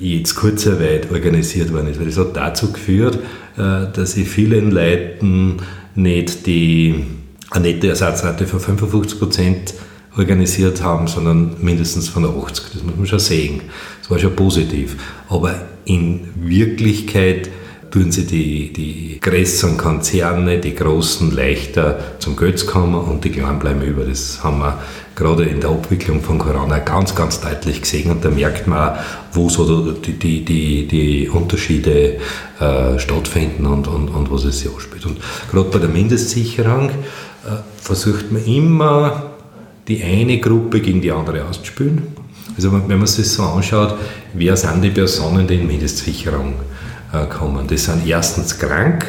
[0.00, 1.98] jetzt Kurzarbeit organisiert worden ist.
[1.98, 3.18] Weil das hat dazu geführt,
[3.58, 5.58] äh, dass ich vielen Leuten
[5.94, 7.04] nicht die
[7.50, 9.74] eine nette Ersatzrate von 55 Prozent
[10.16, 12.66] organisiert haben, sondern mindestens von 80.
[12.72, 13.60] Das muss man schon sehen.
[14.00, 14.96] Das war schon positiv.
[15.28, 17.50] Aber in Wirklichkeit
[17.90, 23.58] tun sie die, die größeren Konzerne, die großen, leichter zum Geld kommen und die kleinen
[23.58, 24.04] bleiben über.
[24.04, 24.78] Das haben wir
[25.14, 28.96] gerade in der Abwicklung von Corona ganz, ganz deutlich gesehen und da merkt man auch,
[29.32, 32.18] wo so die, die, die, die Unterschiede
[32.60, 35.06] äh, stattfinden und, und, und was es sich anspielt.
[35.06, 35.18] Und
[35.50, 36.92] gerade bei der Mindestsicherung äh,
[37.80, 39.35] versucht man immer
[39.88, 42.02] die eine Gruppe gegen die andere auszuspielen.
[42.56, 43.94] Also wenn man sich so anschaut,
[44.34, 46.54] wer sind die Personen, die in Mindestsicherung
[47.12, 47.66] äh, kommen?
[47.66, 49.06] Das sind erstens krank,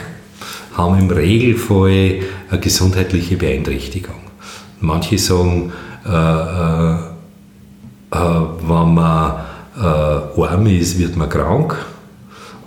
[0.73, 4.15] haben im Regelfall eine gesundheitliche Beeinträchtigung.
[4.79, 5.71] Manche sagen,
[6.05, 6.93] äh, äh,
[8.11, 9.33] äh wenn man
[9.77, 11.77] äh, arm ist, wird man krank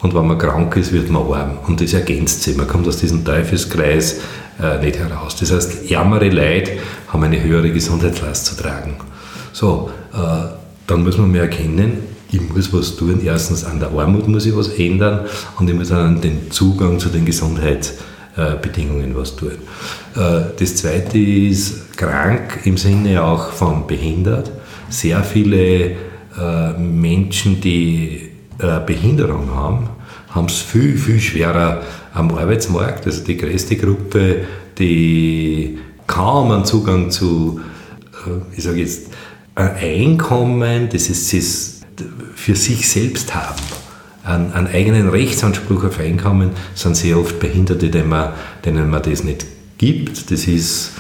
[0.03, 1.59] und wenn man krank ist, wird man arm.
[1.67, 2.57] Und das ergänzt sich.
[2.57, 4.21] Man kommt aus diesem Teufelskreis
[4.61, 5.37] äh, nicht heraus.
[5.37, 6.73] Das heißt, ärmere Leute
[7.09, 8.97] haben eine höhere Gesundheitslast zu tragen.
[9.53, 10.17] So, äh,
[10.87, 11.99] dann muss man mehr erkennen,
[12.33, 13.21] ich muss was tun.
[13.25, 15.27] Erstens an der Armut muss ich was ändern
[15.59, 19.53] und ich muss an den Zugang zu den Gesundheitsbedingungen was tun.
[20.17, 24.51] Äh, das zweite ist krank im Sinne auch von behindert.
[24.89, 25.91] Sehr viele
[26.39, 29.90] äh, Menschen, die äh, Behinderung haben,
[30.31, 31.83] haben es viel, viel schwerer
[32.15, 33.07] am Arbeitsmarkt.
[33.07, 34.45] Also die größte Gruppe,
[34.79, 37.61] die kaum einen Zugang zu,
[38.27, 39.09] äh, ich sage jetzt,
[39.55, 41.81] ein Einkommen, das ist das
[42.35, 43.61] für sich selbst haben,
[44.25, 48.31] einen, einen, eigenen Rechtsanspruch auf Einkommen, sind sehr oft Behinderte, denen man,
[48.65, 49.45] denen man das nicht
[49.77, 50.31] gibt.
[50.31, 50.93] Das, ist,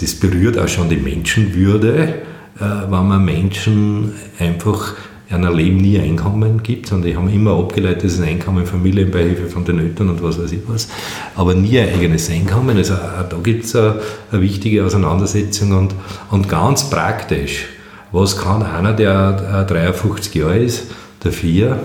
[0.00, 2.22] das berührt auch schon die Menschenwürde,
[2.58, 4.94] äh, wenn man Menschen einfach
[5.28, 10.10] einer Leben nie Einkommen gibt, sondern die haben immer abgeleitetes Einkommen, Familienbeihilfe von den Eltern
[10.10, 10.88] und was weiß ich was,
[11.34, 12.76] aber nie ein eigenes Einkommen.
[12.76, 15.94] Also auch da gibt es eine, eine, wichtige Auseinandersetzung und,
[16.30, 17.66] und ganz praktisch,
[18.12, 20.84] was kann einer, der 53 Jahre ist,
[21.20, 21.80] dafür,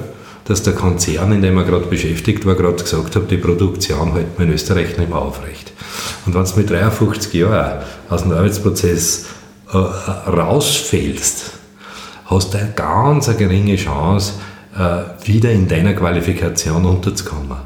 [0.46, 4.38] dass der Konzern, in dem er gerade beschäftigt war, gerade gesagt hat, die Produktion hält
[4.38, 5.72] man in Österreich nicht mehr aufrecht.
[6.26, 9.26] Und wenn du mit 53 Jahren aus dem Arbeitsprozess
[9.72, 11.61] äh, rausfällst,
[12.32, 14.34] hast du eine ganz geringe Chance,
[14.78, 17.58] äh, wieder in deiner Qualifikation unterzukommen.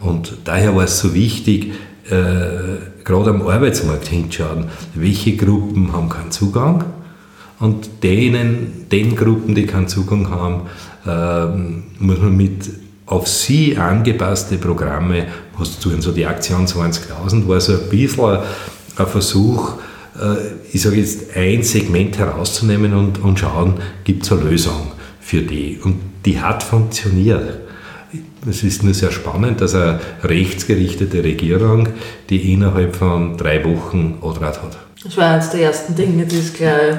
[0.00, 1.72] Und daher war es so wichtig,
[2.08, 6.84] äh, gerade am Arbeitsmarkt hinzuschauen, welche Gruppen haben keinen Zugang
[7.58, 10.62] und denen, den Gruppen, die keinen Zugang haben,
[11.06, 12.70] äh, muss man mit
[13.06, 15.26] auf sie angepasste Programme
[15.58, 16.00] was tun.
[16.00, 18.38] So die Aktion 20.000 war so ein bisschen
[18.96, 19.74] ein Versuch,
[20.72, 25.78] ich sage jetzt, ein Segment herauszunehmen und, und schauen, gibt es eine Lösung für die.
[25.82, 27.60] Und die hat funktioniert.
[28.48, 31.88] Es ist nur sehr spannend, dass eine rechtsgerichtete Regierung
[32.28, 34.78] die innerhalb von drei Wochen Odrat hat.
[35.02, 36.96] Das war eines der ersten Dinge, die es gleich.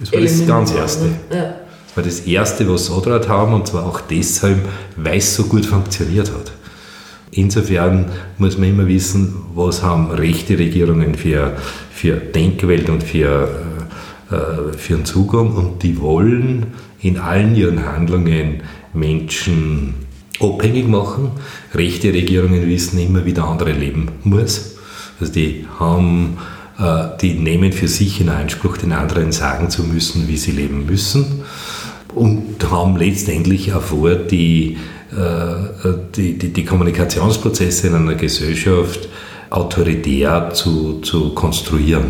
[0.00, 1.06] Das war das ganz erste.
[1.30, 1.54] Ja.
[1.86, 4.58] Das war das erste, was Odrat haben und zwar auch deshalb,
[4.96, 6.52] weil es so gut funktioniert hat.
[7.30, 8.06] Insofern
[8.38, 11.56] muss man immer wissen, was haben rechte Regierungen für,
[11.98, 13.48] für Denkwelt und für,
[14.30, 16.66] äh, für einen Zugang und die wollen
[17.00, 18.62] in allen ihren Handlungen
[18.94, 19.94] Menschen
[20.40, 21.32] abhängig machen.
[21.74, 24.76] Rechte Regierungen wissen immer, wie der andere leben muss.
[25.18, 26.38] Also die haben
[26.78, 30.86] äh, die nehmen für sich in Anspruch, den anderen sagen zu müssen, wie sie leben
[30.86, 31.42] müssen
[32.14, 34.76] und haben letztendlich auch vor, die
[35.10, 39.08] äh, die, die, die Kommunikationsprozesse in einer Gesellschaft
[39.50, 42.06] autoritär zu, zu konstruieren.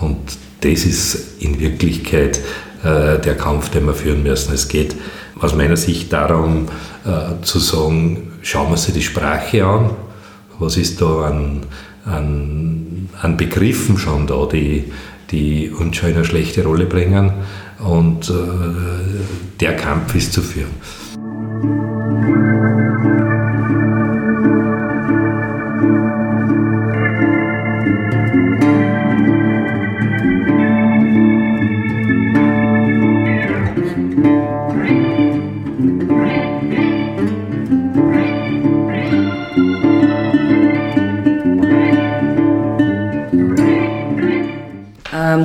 [0.00, 0.16] Und
[0.60, 2.40] das ist in Wirklichkeit
[2.82, 4.54] äh, der Kampf, den wir führen müssen.
[4.54, 4.96] Es geht
[5.40, 6.68] aus meiner Sicht darum,
[7.04, 9.90] äh, zu sagen, schauen wir sich die Sprache an,
[10.58, 11.60] was ist da an,
[12.04, 14.84] an, an Begriffen schon da, die,
[15.30, 17.32] die uns schon in eine schlechte Rolle bringen.
[17.78, 18.32] Und äh,
[19.60, 20.74] der Kampf ist zu führen.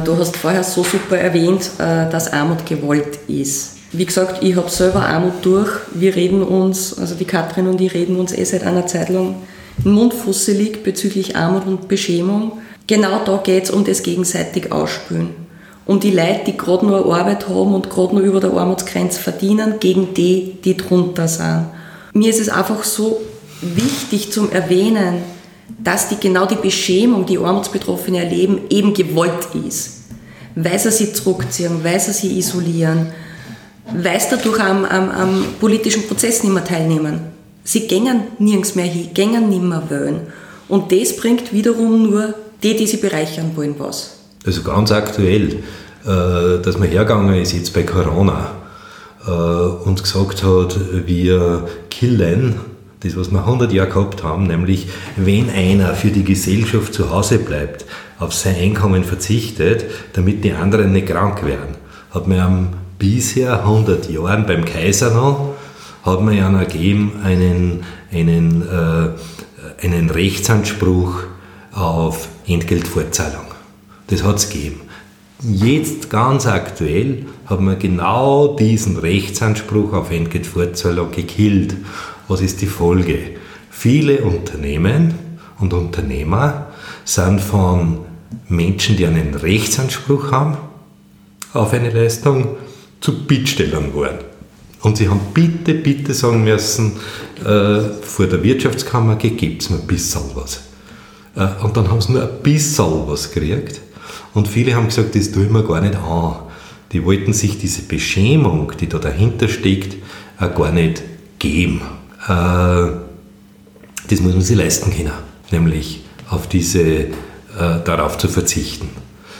[0.04, 3.78] Du hast vorher so super erwähnt, äh, dass Armut gewollt ist.
[3.92, 5.70] Wie gesagt, ich habe selber Armut durch.
[5.94, 9.36] Wir reden uns, also die Katrin und ich reden uns eh seit einer Zeit lang
[9.84, 12.54] Mundfusselig bezüglich Armut und Beschämung.
[12.88, 15.30] Genau da geht es um das gegenseitig Ausspülen.
[15.86, 19.76] Um die Leute, die gerade nur Arbeit haben und gerade nur über der Armutsgrenze verdienen,
[19.80, 21.66] gegen die, die drunter sind.
[22.14, 23.22] Mir ist es einfach so
[23.62, 25.24] wichtig zum Erwähnen,
[25.84, 30.02] dass die, genau die Beschämung, die Armutsbetroffene erleben, eben gewollt ist.
[30.56, 33.08] Weil sie sich zurückziehen, weil sie sich isolieren,
[33.91, 37.21] weil sie dadurch am, am, am politischen Prozess nicht mehr teilnehmen.
[37.63, 40.21] Sie gängen nirgends mehr hin, gängen nicht mehr wählen.
[40.67, 44.17] Und das bringt wiederum nur die, die sie bereichern wollen, was.
[44.45, 45.63] Also ganz aktuell,
[46.06, 48.52] äh, dass man hergegangen ist jetzt bei Corona
[49.26, 52.60] äh, und gesagt hat, wir killen
[53.04, 57.39] das, was wir 100 Jahre gehabt haben, nämlich wenn einer für die Gesellschaft zu Hause
[57.39, 57.86] bleibt,
[58.20, 61.76] auf sein Einkommen verzichtet, damit die anderen nicht krank werden,
[62.12, 65.56] hat man bisher 100 Jahren beim Kaiser noch,
[66.04, 71.24] hat man ja noch gegeben einen, einen, äh, einen Rechtsanspruch
[71.74, 73.46] auf Entgeltfortzahlung.
[74.08, 74.82] Das hat es gegeben.
[75.42, 81.76] Jetzt ganz aktuell hat man genau diesen Rechtsanspruch auf Entgeltfortzahlung gekillt
[82.28, 83.32] was ist die Folge?
[83.70, 85.14] Viele Unternehmen
[85.60, 86.68] und Unternehmer
[87.06, 88.00] sind von
[88.48, 90.58] Menschen, die einen Rechtsanspruch haben
[91.54, 92.58] auf eine Leistung,
[93.00, 94.20] zu Bittstellern geworden.
[94.82, 96.94] Und sie haben bitte, bitte sagen müssen,
[97.40, 100.62] äh, vor der Wirtschaftskammer gibt es mir ein bisschen was.
[101.36, 103.82] Äh, und dann haben sie nur ein bisschen was gekriegt.
[104.34, 106.36] Und viele haben gesagt, das tue ich mir gar nicht an.
[106.92, 109.98] Die wollten sich diese Beschämung, die da dahinter steckt,
[110.40, 111.02] auch gar nicht
[111.40, 111.82] geben.
[112.28, 112.92] Äh,
[114.10, 115.14] das muss man sich leisten können,
[115.52, 117.08] nämlich auf diese, äh,
[117.86, 118.90] darauf zu verzichten.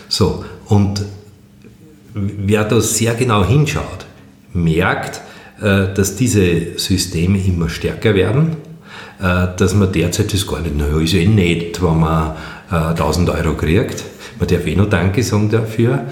[0.08, 1.04] So, und
[2.14, 4.06] wer da sehr genau hinschaut,
[4.54, 5.22] merkt,
[5.62, 8.58] äh, dass diese Systeme immer stärker werden,
[9.20, 12.36] dass man derzeit das gar nicht, naja, ist eh nett, wenn man
[12.70, 14.04] 1000 Euro kriegt.
[14.38, 16.08] Man darf eh noch Danke sagen dafür.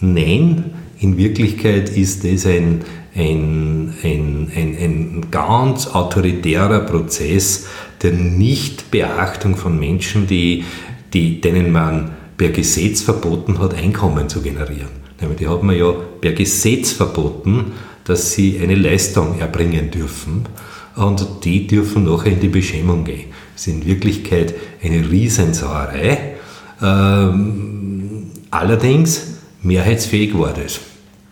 [0.00, 0.64] Nein,
[0.98, 2.80] in Wirklichkeit ist das ein,
[3.18, 7.66] ein, ein, ein, ein ganz autoritärer Prozess
[8.02, 10.64] der Nichtbeachtung von Menschen, die,
[11.12, 14.98] die, denen man per Gesetz verboten hat, Einkommen zu generieren.
[15.20, 17.72] Nämlich die hat man ja per Gesetz verboten,
[18.04, 20.46] dass sie eine Leistung erbringen dürfen
[20.94, 23.30] und die dürfen nachher in die Beschämung gehen.
[23.54, 26.36] Das ist in Wirklichkeit eine Riesensauerei.
[26.80, 30.80] Ähm, allerdings mehrheitsfähig war das.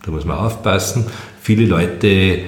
[0.04, 1.06] Da muss man aufpassen.
[1.46, 2.40] Viele Leute äh,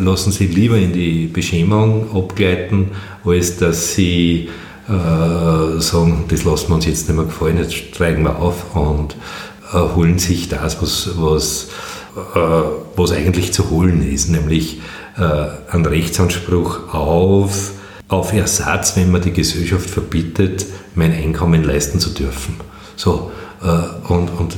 [0.00, 2.92] lassen sich lieber in die Beschämung abgleiten,
[3.22, 4.48] als dass sie
[4.88, 9.14] äh, sagen, das lassen wir uns jetzt nicht mehr gefallen, jetzt steigen wir auf und
[9.74, 11.68] äh, holen sich das, was, was,
[12.34, 12.38] äh,
[12.96, 14.80] was eigentlich zu holen ist, nämlich
[15.18, 17.72] äh, einen Rechtsanspruch auf,
[18.08, 22.54] auf Ersatz, wenn man die Gesellschaft verbietet, mein Einkommen leisten zu dürfen.
[22.96, 24.56] So, äh, und, und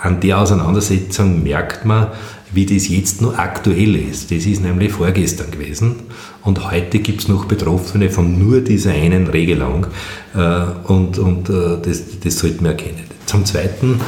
[0.00, 2.06] an der Auseinandersetzung merkt man,
[2.52, 4.30] wie das jetzt nur aktuell ist.
[4.30, 5.96] Das ist nämlich vorgestern gewesen
[6.42, 9.86] und heute gibt es noch Betroffene von nur dieser einen Regelung
[10.34, 13.04] äh, und, und äh, das, das sollte man erkennen.
[13.26, 14.00] Zum Zweiten,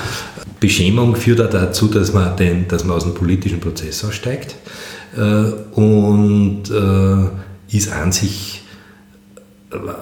[0.60, 4.56] Beschämung führt auch dazu, dass man, den, dass man aus dem politischen Prozess aussteigt
[5.16, 5.20] äh,
[5.78, 6.64] und
[7.70, 8.62] ist an sich,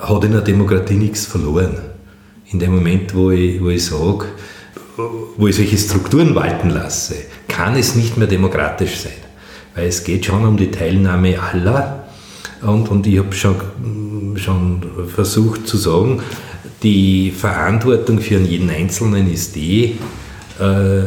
[0.02, 1.78] hat in der Demokratie nichts verloren.
[2.50, 4.26] In dem Moment, wo ich, wo ich sage,
[5.36, 7.14] wo ich solche Strukturen walten lasse,
[7.52, 9.12] kann es nicht mehr demokratisch sein.
[9.74, 12.04] Weil es geht schon um die Teilnahme aller.
[12.62, 13.56] Und, und ich habe schon,
[14.36, 14.82] schon
[15.14, 16.22] versucht zu sagen,
[16.82, 19.98] die Verantwortung für jeden Einzelnen ist die,
[20.58, 21.02] äh,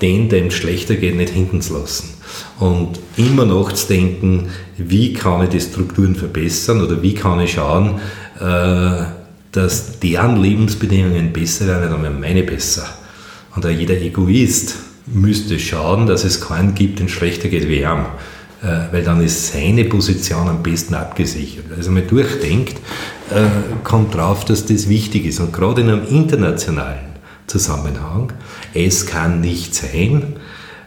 [0.00, 2.10] den, dem schlechter geht, nicht hinten zu lassen.
[2.58, 8.00] Und immer nachzudenken, wie kann ich die Strukturen verbessern oder wie kann ich schauen,
[8.40, 9.04] äh,
[9.52, 12.86] dass deren Lebensbedingungen besser werden und meine besser.
[13.54, 18.06] Und auch jeder Egoist müsste schauen, dass es keinen gibt, den schlechter geht wie ihm.
[18.64, 21.66] Äh, weil dann ist seine Position am besten abgesichert.
[21.76, 22.78] Also man durchdenkt,
[23.30, 23.44] äh,
[23.82, 25.38] kommt drauf, dass das wichtig ist.
[25.38, 27.12] Und gerade in einem internationalen
[27.46, 28.32] Zusammenhang,
[28.72, 30.36] es kann nicht sein,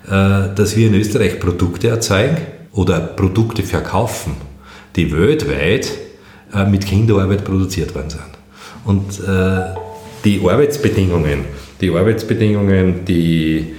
[0.08, 2.38] äh, dass wir in Österreich Produkte erzeugen
[2.72, 4.34] oder Produkte verkaufen,
[4.96, 5.92] die weltweit
[6.70, 8.22] mit Kinderarbeit produziert worden sind.
[8.86, 9.20] Und
[10.24, 11.40] die Arbeitsbedingungen,
[11.82, 13.74] die Arbeitsbedingungen, die,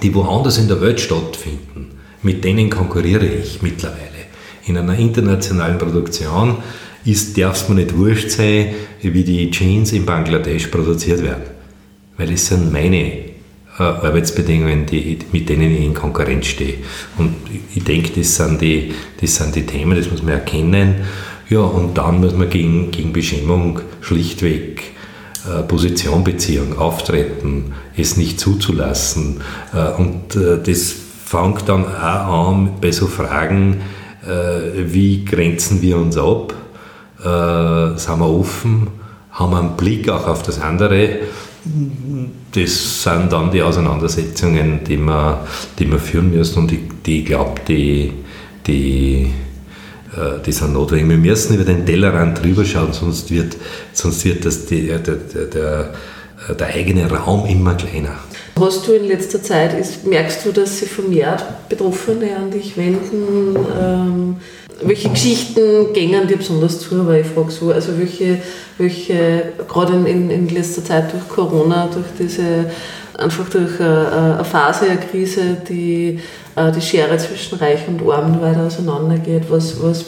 [0.00, 4.00] die woanders in der Welt stattfinden, mit denen konkurriere ich mittlerweile.
[4.66, 6.58] In einer internationalen Produktion
[7.36, 11.52] darf es mir nicht wurscht sein, wie die Jeans in Bangladesch produziert werden.
[12.16, 13.28] weil es sind meine äh,
[13.78, 16.74] Arbeitsbedingungen, die, mit denen ich in Konkurrenz stehe.
[17.18, 17.34] Und
[17.74, 20.96] ich denke, das sind die, das sind die Themen, das muss man erkennen.
[21.48, 24.91] Ja, und dann muss man gegen, gegen Beschämung schlichtweg
[25.66, 29.40] Position beziehen, auftreten, es nicht zuzulassen.
[29.74, 33.80] Äh, und äh, das fängt dann auch an bei so Fragen,
[34.76, 36.54] wie grenzen wir uns ab?
[37.18, 38.86] Sind wir offen?
[39.32, 41.20] Haben wir einen Blick auch auf das andere?
[42.52, 45.44] Das sind dann die Auseinandersetzungen, die wir,
[45.76, 48.12] die wir führen müssen und die, die glaube, die,
[48.66, 49.30] die äh,
[50.44, 51.08] die sind notwendig.
[51.08, 53.56] Wir müssen über den Tellerrand drüber schauen, sonst wird,
[53.92, 55.90] sonst wird das die, der, der, der,
[56.54, 58.18] der eigene Raum immer kleiner.
[58.60, 63.56] Hast du in letzter Zeit, ist, merkst du, dass sich vermehrt Betroffene an dich wenden?
[63.80, 64.36] Ähm,
[64.84, 67.06] welche Geschichten gängen dir besonders zu?
[67.06, 68.38] Weil ich frage so, also welche,
[68.78, 72.70] welche gerade in, in letzter Zeit durch Corona, durch diese,
[73.16, 76.20] einfach durch eine, eine Phase, eine Krise, die äh,
[76.56, 79.44] die Schere zwischen Reich und Arm weiter auseinandergeht.
[79.48, 80.04] Was, was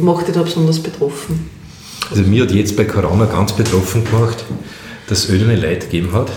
[0.00, 1.50] macht dich da besonders betroffen?
[2.10, 4.44] Also mir hat jetzt bei Corona ganz betroffen gemacht,
[5.08, 6.30] dass es ödene Leute gegeben hat,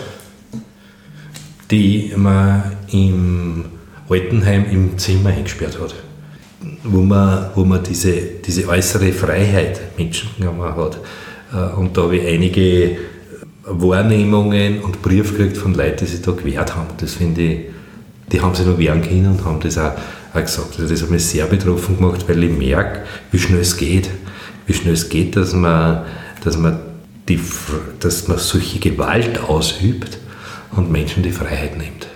[1.69, 3.65] die man im
[4.09, 5.95] Altenheim im Zimmer eingesperrt hat.
[6.83, 8.13] Wo man, wo man diese,
[8.45, 10.99] diese äußere Freiheit Menschen genommen hat.
[11.53, 12.97] Äh, und da habe ich einige
[13.63, 16.89] Wahrnehmungen und Briefe gekriegt von Leuten, die sich da gewehrt haben.
[16.97, 17.59] Das finde ich
[18.31, 19.91] die haben sich noch wehren können und haben das auch,
[20.33, 20.79] auch gesagt.
[20.79, 23.01] Also das hat mich sehr betroffen gemacht, weil ich merke,
[23.31, 24.09] wie schnell es geht.
[24.65, 26.05] Wie schnell es geht, dass man,
[26.43, 26.79] dass man,
[27.27, 27.39] die,
[27.99, 30.17] dass man solche Gewalt ausübt
[30.75, 32.07] und Menschen die Freiheit nimmt.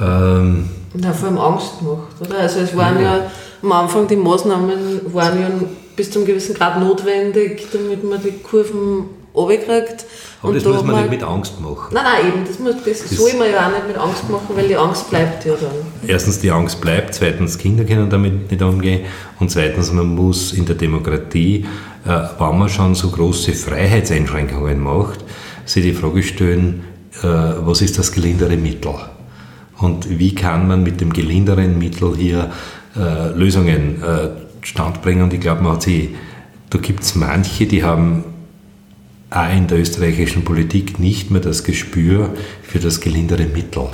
[0.00, 2.40] Ähm, ja, vor allem Angst macht, oder?
[2.40, 3.30] Also es waren ja, ja
[3.62, 5.48] am Anfang die Maßnahmen waren ja
[5.96, 10.04] bis zu einem gewissen Grad notwendig, damit man die Kurven runterkriegt.
[10.46, 11.92] Aber das muss man nicht mit Angst machen.
[11.92, 14.48] Nein, nein, eben, das, muss, das, das soll man ja auch nicht mit Angst machen,
[14.54, 15.70] weil die Angst bleibt ja dann.
[16.06, 19.06] Erstens, die Angst bleibt, zweitens, Kinder können damit nicht umgehen
[19.40, 21.66] und zweitens, man muss in der Demokratie,
[22.04, 25.24] äh, wenn man schon so große Freiheitseinschränkungen macht,
[25.64, 26.84] sich die Frage stellen,
[27.22, 28.94] äh, was ist das gelindere Mittel?
[29.78, 32.50] Und wie kann man mit dem gelinderen Mittel hier
[32.96, 34.28] äh, Lösungen äh,
[34.62, 35.24] standbringen?
[35.24, 36.14] Und ich glaube, man hat sie,
[36.70, 38.24] da gibt es manche, die haben
[39.36, 42.30] auch in der österreichischen Politik nicht mehr das Gespür
[42.62, 43.88] für das gelindere Mittel.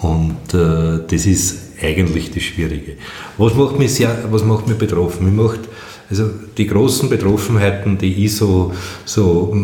[0.00, 2.94] Und äh, das ist eigentlich das Schwierige.
[3.38, 5.26] Was macht mich, sehr, was macht mich betroffen?
[5.26, 5.60] Mich macht,
[6.10, 8.72] also die großen Betroffenheiten, die ich so,
[9.04, 9.56] so,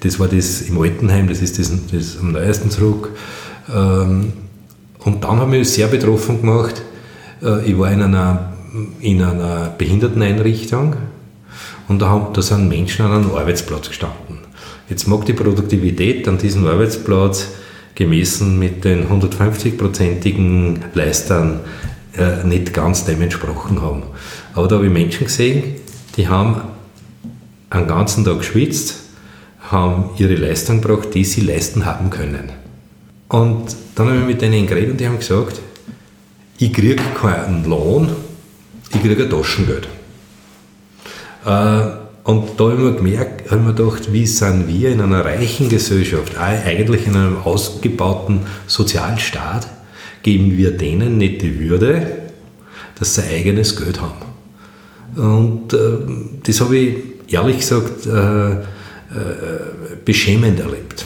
[0.00, 3.10] das war das im Altenheim, das ist das, das am neuesten zurück.
[3.72, 4.32] Ähm,
[5.04, 6.82] und dann habe ich mich sehr betroffen gemacht.
[7.42, 8.52] Äh, ich war in einer,
[9.00, 10.96] in einer Behinderteneinrichtung
[11.88, 14.31] und da, haben, da sind Menschen an einem Arbeitsplatz gestanden.
[14.92, 17.48] Jetzt mag die Produktivität an diesem Arbeitsplatz
[17.94, 21.60] gemessen mit den 150-prozentigen Leistern
[22.14, 24.02] äh, nicht ganz dem entsprochen haben.
[24.52, 25.76] Aber da habe ich Menschen gesehen,
[26.18, 26.60] die haben
[27.70, 28.96] einen ganzen Tag geschwitzt,
[29.70, 32.52] haben ihre Leistung gebracht, die sie leisten haben können.
[33.28, 35.62] Und dann habe ich mit denen geredet und die haben gesagt,
[36.58, 38.10] ich kriege keinen Lohn,
[38.92, 39.88] ich kriege ein Taschengeld.
[41.46, 45.00] Äh, und da habe ich mir gemerkt, habe ich mir gedacht, wie sind wir in
[45.00, 49.66] einer reichen Gesellschaft, eigentlich in einem ausgebauten Sozialstaat,
[50.22, 52.06] geben wir denen nicht die Würde,
[52.98, 54.32] dass sie eigenes Geld haben.
[55.16, 55.78] Und äh,
[56.44, 56.96] das habe ich
[57.28, 58.56] ehrlich gesagt äh, äh,
[60.04, 61.04] beschämend erlebt.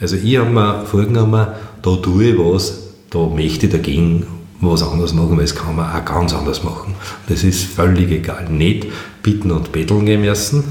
[0.00, 1.46] Also ich habe mir vorgenommen,
[1.80, 4.26] da tue ich was, da möchte ich dagegen
[4.60, 6.94] was anderes machen, weil es kann man auch ganz anders machen.
[7.28, 8.48] Das ist völlig egal.
[8.48, 8.86] Nicht
[9.22, 10.64] bitten und betteln gehen müssen,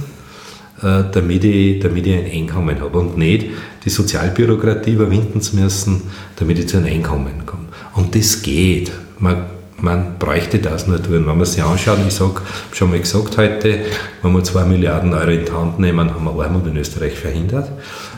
[0.82, 3.48] äh, damit ich, damit ich ein Einkommen habe und nicht
[3.84, 6.02] die Sozialbürokratie überwinden zu müssen,
[6.38, 7.66] damit ich zu einem Einkommen komme.
[7.94, 8.92] Und das geht.
[9.20, 9.46] Man,
[9.80, 11.26] man bräuchte das nur tun.
[11.26, 13.80] Wenn man sich anschaut, ich habe schon mal gesagt heute,
[14.22, 17.70] wenn wir 2 Milliarden Euro in die Hand nehmen, haben wir Armut in Österreich verhindert.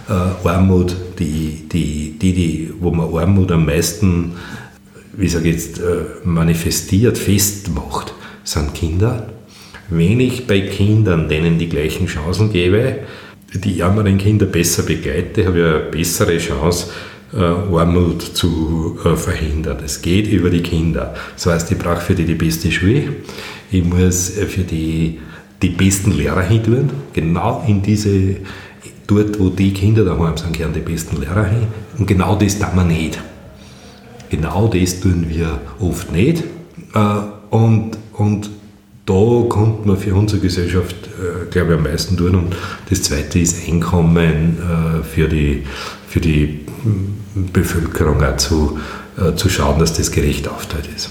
[0.09, 4.33] Äh, Armut, die, die, die, die, wo man Armut am meisten
[5.17, 8.13] wie sage ich jetzt, äh, manifestiert, festmacht,
[8.43, 9.33] sind Kinder.
[9.89, 12.99] Wenn ich bei Kindern denen die gleichen Chancen gebe,
[13.53, 16.87] die ärmeren Kinder besser begleite, habe ich eine bessere Chance,
[17.33, 19.79] äh, Armut zu äh, verhindern.
[19.83, 21.13] Es geht über die Kinder.
[21.35, 23.15] Das heißt, ich brauche für die die beste Schule,
[23.71, 25.19] ich muss für die
[25.61, 28.35] die besten Lehrer hin tun, genau in diese,
[29.07, 31.67] dort wo die Kinder daheim sind, gehören die besten Lehrer hin.
[31.97, 33.19] Und genau das tun wir nicht.
[34.29, 36.43] Genau das tun wir oft nicht.
[36.93, 36.99] Äh,
[37.49, 38.49] und, und
[39.05, 42.35] da konnte man für unsere Gesellschaft, äh, glaube ich, am meisten tun.
[42.35, 42.55] Und
[42.89, 45.63] das Zweite ist Einkommen äh, für die,
[46.07, 46.65] für die
[47.53, 48.79] Bevölkerung auch zu,
[49.35, 51.09] zu schauen, dass das gerecht aufteilt ist.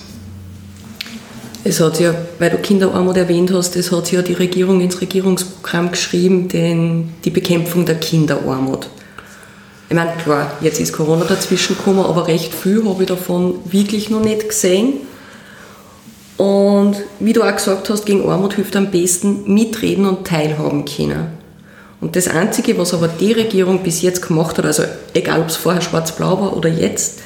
[1.64, 5.90] Es hat ja, weil du Kinderarmut erwähnt hast, es hat ja die Regierung ins Regierungsprogramm
[5.90, 8.88] geschrieben, den, die Bekämpfung der Kinderarmut.
[9.88, 14.10] Ich meine, klar, jetzt ist Corona dazwischen gekommen, aber recht viel habe ich davon wirklich
[14.10, 14.94] noch nicht gesehen.
[16.36, 21.28] Und wie du auch gesagt hast, gegen Armut hilft am besten mitreden und teilhaben können.
[22.00, 24.82] Und das Einzige, was aber die Regierung bis jetzt gemacht hat, also
[25.14, 27.20] egal ob es vorher schwarz-blau war oder jetzt,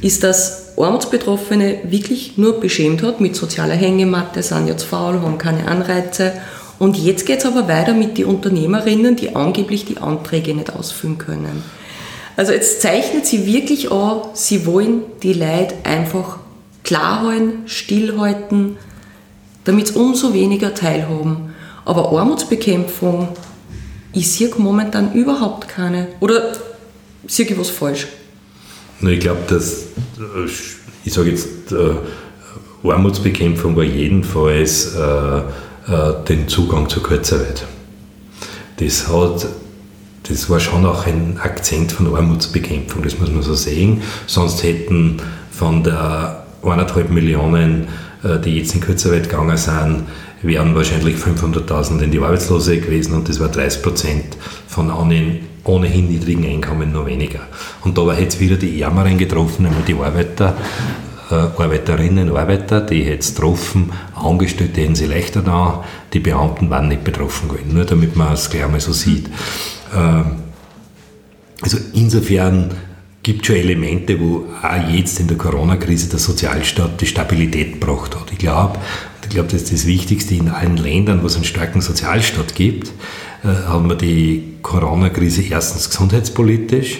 [0.00, 5.68] ist, dass Armutsbetroffene wirklich nur beschämt hat mit sozialer Hängematte, sind jetzt faul, haben keine
[5.68, 6.32] Anreize.
[6.78, 11.16] Und jetzt geht es aber weiter mit den Unternehmerinnen, die angeblich die Anträge nicht ausfüllen
[11.16, 11.62] können.
[12.36, 16.38] Also jetzt zeichnet sie wirklich an, sie wollen die Leute einfach
[16.82, 18.76] klar halten, stillhalten,
[19.64, 21.54] damit sie umso weniger teilhaben.
[21.84, 23.28] Aber Armutsbekämpfung
[24.12, 26.08] ist hier momentan überhaupt keine.
[26.20, 26.52] Oder
[27.26, 28.08] sehe ich was falsch?
[29.00, 29.82] Ich glaube, dass,
[30.18, 30.48] äh,
[31.04, 35.42] ich sage jetzt, äh, Armutsbekämpfung war jedenfalls äh,
[36.28, 37.64] den Zugang zur Kurzarbeit.
[38.76, 39.46] Das hat
[40.28, 44.02] das war schon auch ein Akzent von Armutsbekämpfung, das muss man so sehen.
[44.26, 45.20] Sonst hätten
[45.50, 47.88] von der 1,5 Millionen,
[48.44, 50.04] die jetzt in Kurzarbeit gegangen sind,
[50.42, 54.90] wären wahrscheinlich 500.000 in die Arbeitslose gewesen und das war 30 Prozent von
[55.64, 57.40] ohnehin niedrigen Einkommen noch weniger.
[57.82, 60.56] Und da war jetzt wieder die Ärmeren getroffen, nämlich die Arbeiter,
[61.30, 67.04] äh, Arbeiterinnen Arbeiter, die jetzt getroffen, Angestellte hätten sie leichter da, die Beamten waren nicht
[67.04, 69.28] betroffen gewesen, nur damit man es gleich mal so sieht.
[69.92, 70.22] Äh,
[71.62, 72.70] also insofern
[73.22, 78.16] gibt es schon Elemente, wo auch jetzt in der Corona-Krise der Sozialstaat die Stabilität gebracht
[78.16, 78.32] hat.
[78.32, 78.78] Ich glaube,
[79.22, 82.88] ich glaube, das ist das Wichtigste in allen Ländern, wo es einen starken Sozialstaat gibt,
[83.44, 86.98] äh, haben wir die Corona-Krise erstens gesundheitspolitisch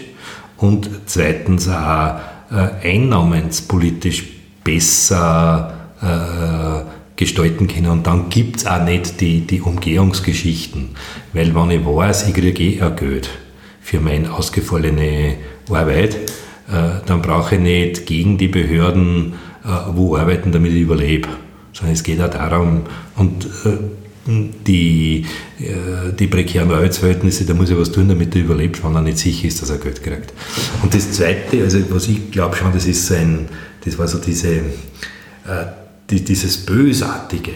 [0.57, 2.21] und zweitens auch
[2.51, 4.25] äh, einnahmenspolitisch
[4.63, 6.92] besser äh,
[7.23, 7.87] gestalten können.
[7.87, 10.91] Und dann gibt es auch nicht die, die Umgehungsgeschichten.
[11.33, 13.31] Weil wenn ich weiß, ich kriege eh ein Geld
[13.81, 15.37] für meine ausgefallene
[15.71, 21.29] Arbeit, äh, dann brauche ich nicht gegen die Behörden äh, wo arbeiten, damit ich überlebe.
[21.73, 22.83] Sondern es geht auch darum,
[23.17, 23.79] und äh,
[24.25, 25.27] die,
[26.17, 29.49] die prekären Arbeitsverhältnisse, da muss ich was tun, damit er überlebt, wenn er nicht sicher
[29.49, 30.33] ist, dass er Geld kriegt.
[30.81, 33.49] Und das Zweite, also was ich glaube schon, das ist so ein,
[33.85, 34.61] das war so diese,
[36.13, 37.53] die, dieses Bösartige,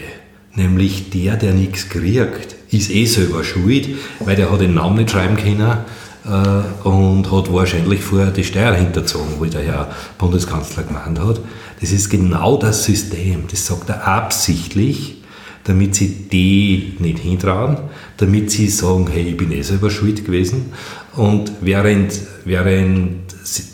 [0.55, 3.87] nämlich der, der nichts kriegt, ist eh selber schuld,
[4.19, 5.77] weil der hat den Namen nicht schreiben können
[6.25, 11.39] äh, und hat wahrscheinlich vorher die Steuer hinterzogen, wie der Herr Bundeskanzler gemeint hat.
[11.79, 15.21] Das ist genau das System, das sagt er absichtlich,
[15.63, 17.77] damit sie die nicht hintrauen,
[18.17, 20.71] damit sie sagen, hey, ich bin eh selber schuld gewesen.
[21.15, 23.15] Und während, während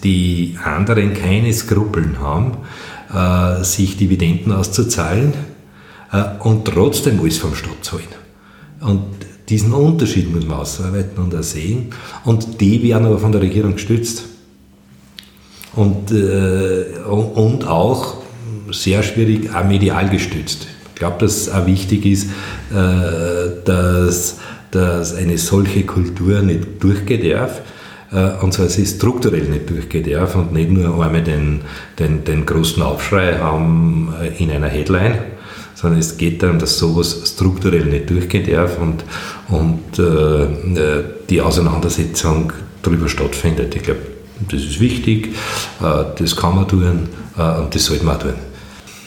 [0.04, 2.58] die anderen keine Skrupeln haben,
[3.14, 5.34] äh, sich Dividenden auszuzahlen
[6.12, 8.08] äh, und trotzdem alles vom Staat zahlen.
[8.82, 9.04] Und
[9.50, 11.90] diesen Unterschied muss man ausarbeiten und auch sehen.
[12.24, 14.24] Und die werden aber von der Regierung gestützt.
[15.76, 18.18] Und, äh, und auch
[18.72, 20.68] sehr schwierig, auch medial gestützt.
[20.94, 22.30] Ich glaube, dass es auch wichtig ist,
[22.72, 24.38] äh, dass,
[24.72, 27.62] dass eine solche Kultur nicht durchgehen darf.
[28.14, 31.62] Äh, und zwar sie strukturell nicht durchgehen darf und nicht nur einmal den,
[31.98, 35.18] den, den großen Aufschrei haben äh, in einer Headline,
[35.74, 39.04] sondern es geht darum, dass sowas strukturell nicht durchgehen darf und,
[39.50, 42.54] und äh, die Auseinandersetzung
[42.84, 43.76] darüber stattfindet.
[43.76, 44.02] Ich glaube,
[44.52, 45.30] das ist wichtig,
[45.82, 48.34] äh, das kann man tun äh, und das sollte man tun.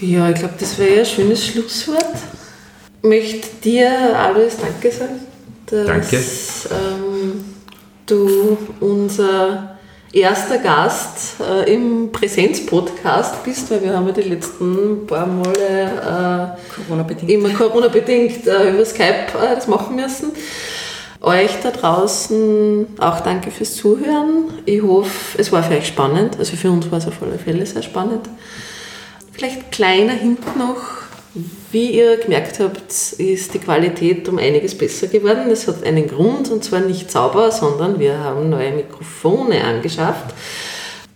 [0.00, 2.16] Ja, ich glaube, das wäre ein schönes Schlusswort.
[3.02, 5.20] Ich möchte dir, Alois, Danke sagen,
[5.66, 6.16] dass Danke.
[6.16, 7.05] Ähm,
[8.06, 9.76] du unser
[10.12, 16.74] erster Gast äh, im Präsenzpodcast bist, weil wir haben ja die letzten paar Male äh,
[16.74, 17.30] Corona-bedingt.
[17.30, 20.32] immer Corona-bedingt äh, über Skype äh, das machen müssen.
[21.20, 24.44] Euch da draußen auch danke fürs Zuhören.
[24.64, 26.38] Ich hoffe, es war für euch spannend.
[26.38, 28.28] Also für uns war es auf alle Fälle sehr spannend.
[29.32, 30.76] Vielleicht kleiner Hint noch,
[31.70, 35.50] wie ihr gemerkt habt, ist die Qualität um einiges besser geworden.
[35.50, 40.34] Das hat einen Grund und zwar nicht sauber, sondern wir haben neue Mikrofone angeschafft.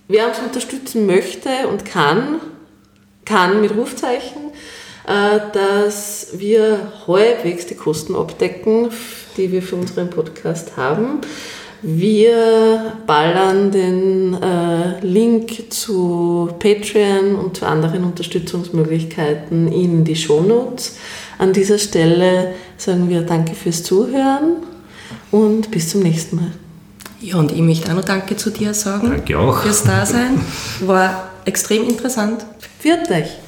[0.09, 2.41] Wer uns unterstützen möchte und kann,
[3.25, 4.51] kann mit Rufzeichen,
[5.07, 8.91] äh, dass wir halbwegs die Kosten abdecken,
[9.37, 11.21] die wir für unseren Podcast haben.
[11.83, 20.99] Wir ballern den äh, Link zu Patreon und zu anderen Unterstützungsmöglichkeiten in die Shownotes.
[21.39, 24.57] An dieser Stelle sagen wir Danke fürs Zuhören
[25.31, 26.53] und bis zum nächsten Mal.
[27.21, 29.11] Ja, und ich möchte auch noch Danke zu dir sagen.
[29.11, 29.63] Danke auch.
[29.63, 30.41] Fürs Dasein.
[30.81, 32.45] War extrem interessant.
[32.79, 33.39] Viert euch!